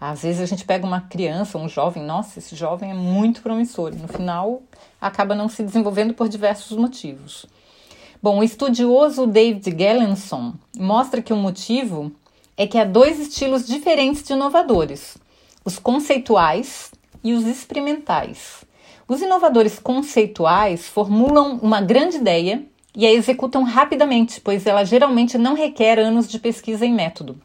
Às 0.00 0.22
vezes 0.22 0.40
a 0.40 0.46
gente 0.46 0.64
pega 0.64 0.86
uma 0.86 1.00
criança, 1.00 1.58
um 1.58 1.68
jovem, 1.68 2.04
nossa, 2.04 2.38
esse 2.38 2.54
jovem 2.54 2.92
é 2.92 2.94
muito 2.94 3.42
promissor, 3.42 3.92
e 3.92 3.96
no 3.96 4.06
final 4.06 4.62
acaba 5.00 5.34
não 5.34 5.48
se 5.48 5.62
desenvolvendo 5.64 6.14
por 6.14 6.28
diversos 6.28 6.76
motivos. 6.76 7.46
Bom, 8.22 8.38
o 8.38 8.44
estudioso 8.44 9.26
David 9.26 9.76
Gellenson 9.76 10.54
mostra 10.76 11.20
que 11.20 11.32
o 11.32 11.36
motivo 11.36 12.12
é 12.56 12.66
que 12.66 12.78
há 12.78 12.84
dois 12.84 13.18
estilos 13.18 13.66
diferentes 13.66 14.22
de 14.22 14.32
inovadores: 14.32 15.18
os 15.64 15.78
conceituais 15.80 16.92
e 17.22 17.32
os 17.32 17.44
experimentais. 17.44 18.64
Os 19.08 19.22
inovadores 19.22 19.78
conceituais 19.78 20.86
formulam 20.86 21.58
uma 21.62 21.80
grande 21.80 22.18
ideia 22.18 22.62
e 22.94 23.06
a 23.06 23.10
executam 23.10 23.62
rapidamente, 23.62 24.38
pois 24.38 24.66
ela 24.66 24.84
geralmente 24.84 25.38
não 25.38 25.54
requer 25.54 25.98
anos 25.98 26.28
de 26.28 26.38
pesquisa 26.38 26.84
e 26.84 26.92
método. 26.92 27.40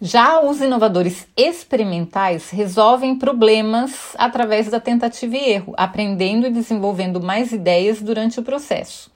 Já 0.00 0.40
os 0.40 0.60
inovadores 0.60 1.26
experimentais 1.36 2.48
resolvem 2.48 3.18
problemas 3.18 4.14
através 4.16 4.70
da 4.70 4.78
tentativa 4.78 5.36
e 5.36 5.50
erro, 5.50 5.74
aprendendo 5.76 6.46
e 6.46 6.50
desenvolvendo 6.50 7.20
mais 7.20 7.50
ideias 7.50 8.00
durante 8.00 8.38
o 8.38 8.44
processo. 8.44 9.10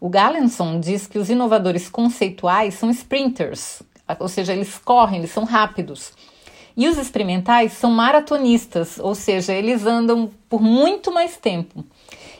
O 0.00 0.08
Galenson 0.08 0.80
diz 0.80 1.06
que 1.06 1.18
os 1.18 1.30
inovadores 1.30 1.88
conceituais 1.88 2.74
são 2.74 2.90
sprinters, 2.90 3.80
ou 4.18 4.28
seja, 4.28 4.52
eles 4.52 4.76
correm, 4.76 5.20
eles 5.20 5.30
são 5.30 5.44
rápidos. 5.44 6.12
E 6.78 6.86
os 6.86 6.96
experimentais 6.96 7.72
são 7.72 7.90
maratonistas, 7.90 9.00
ou 9.00 9.12
seja, 9.12 9.52
eles 9.52 9.84
andam 9.84 10.30
por 10.48 10.62
muito 10.62 11.12
mais 11.12 11.36
tempo. 11.36 11.84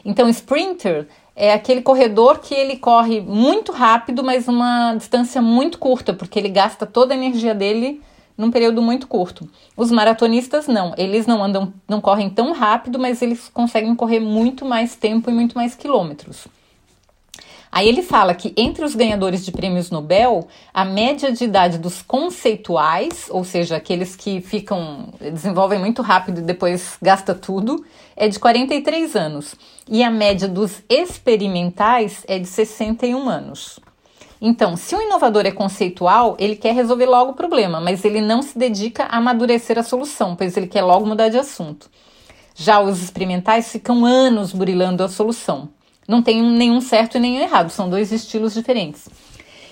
Então, 0.05 0.29
sprinter 0.29 1.09
é 1.35 1.53
aquele 1.53 1.83
corredor 1.83 2.39
que 2.39 2.55
ele 2.55 2.77
corre 2.77 3.21
muito 3.21 3.73
rápido, 3.73 4.23
mas 4.23 4.47
uma 4.47 4.95
distância 4.95 5.43
muito 5.43 5.77
curta, 5.81 6.15
porque 6.15 6.39
ele 6.39 6.51
gasta 6.51 6.87
toda 6.87 7.13
a 7.13 7.17
energia 7.17 7.53
dele 7.53 8.01
num 8.37 8.53
período 8.53 8.81
muito 8.81 9.09
curto. 9.09 9.51
Os 9.77 9.91
maratonistas 9.91 10.69
não, 10.69 10.95
eles 10.97 11.27
não 11.27 11.43
andam, 11.43 11.75
não 11.89 12.01
correm 12.01 12.31
tão 12.31 12.53
rápido, 12.53 12.97
mas 12.97 13.21
eles 13.21 13.49
conseguem 13.49 13.93
correr 13.97 14.21
muito 14.21 14.65
mais 14.65 14.95
tempo 14.95 15.29
e 15.29 15.35
muito 15.35 15.57
mais 15.57 15.75
quilômetros. 15.75 16.47
Aí 17.71 17.89
ele 17.89 18.03
fala 18.03 18.35
que 18.35 18.53
entre 18.57 18.85
os 18.85 18.95
ganhadores 18.95 19.45
de 19.45 19.53
prêmios 19.53 19.91
Nobel, 19.91 20.49
a 20.73 20.85
média 20.85 21.31
de 21.31 21.45
idade 21.45 21.79
dos 21.79 22.03
conceituais, 22.03 23.27
ou 23.31 23.45
seja, 23.45 23.77
aqueles 23.77 24.17
que 24.17 24.41
ficam 24.41 25.09
desenvolvem 25.21 25.79
muito 25.79 26.03
rápido 26.03 26.39
e 26.39 26.43
depois 26.43 26.97
gasta 27.01 27.35
tudo, 27.35 27.85
é 28.17 28.27
de 28.29 28.39
43 28.39 29.15
anos, 29.15 29.55
e 29.89 30.03
a 30.03 30.11
média 30.11 30.49
dos 30.49 30.83
experimentais 30.89 32.25
é 32.27 32.39
de 32.39 32.47
61 32.47 33.29
anos. 33.29 33.79
Então, 34.41 34.77
se 34.77 34.95
o 34.95 35.03
inovador 35.03 35.47
é 35.47 35.51
conceitual, 35.51 36.37
ele 36.39 36.55
quer 36.55 36.73
resolver 36.73 37.07
logo 37.07 37.33
o 37.33 37.35
problema, 37.35 37.81
mas 37.81 38.05
ele 38.05 38.21
não 38.21 38.41
se 38.41 38.57
dedica 38.57 39.05
a 39.05 39.17
amadurecer 39.17 39.79
a 39.79 39.83
solução, 39.83 40.37
pois 40.37 40.57
ele 40.57 40.69
quer 40.69 40.83
logo 40.83 41.05
mudar 41.05 41.29
de 41.29 41.39
assunto. 41.39 41.91
Já 42.55 42.81
os 42.81 43.03
experimentais 43.03 43.71
ficam 43.71 44.05
anos 44.05 44.53
burilando 44.53 45.03
a 45.03 45.09
solução. 45.09 45.69
Não 46.09 46.23
tem 46.23 46.43
nenhum 46.43 46.81
certo 46.81 47.19
e 47.19 47.21
nenhum 47.21 47.43
errado, 47.43 47.69
são 47.69 47.91
dois 47.91 48.11
estilos 48.11 48.55
diferentes. 48.55 49.07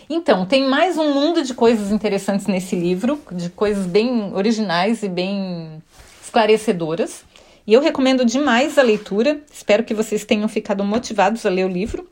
Então, 0.08 0.44
tem 0.44 0.68
mais 0.68 0.98
um 0.98 1.14
mundo 1.14 1.42
de 1.42 1.54
coisas 1.54 1.90
interessantes 1.90 2.46
nesse 2.46 2.76
livro, 2.76 3.18
de 3.32 3.48
coisas 3.48 3.86
bem 3.86 4.34
originais 4.34 5.02
e 5.02 5.08
bem 5.08 5.82
esclarecedoras. 6.22 7.24
E 7.66 7.72
eu 7.72 7.80
recomendo 7.80 8.22
demais 8.22 8.76
a 8.76 8.82
leitura. 8.82 9.40
Espero 9.50 9.82
que 9.82 9.94
vocês 9.94 10.26
tenham 10.26 10.46
ficado 10.46 10.84
motivados 10.84 11.46
a 11.46 11.48
ler 11.48 11.64
o 11.64 11.72
livro. 11.72 12.06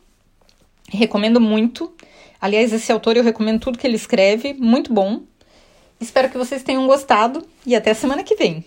Recomendo 0.89 1.39
muito. 1.39 1.93
Aliás, 2.41 2.73
esse 2.73 2.91
autor 2.91 3.19
eu 3.19 3.23
recomendo 3.23 3.61
tudo 3.61 3.79
que 3.79 3.87
ele 3.87 3.97
escreve, 3.97 4.55
muito 4.55 4.91
bom. 4.91 5.21
Espero 6.01 6.31
que 6.31 6.39
vocês 6.39 6.63
tenham 6.63 6.87
gostado 6.87 7.47
e 7.67 7.77
até 7.77 7.93
semana 7.93 8.25
que 8.25 8.35
vem. 8.35 8.65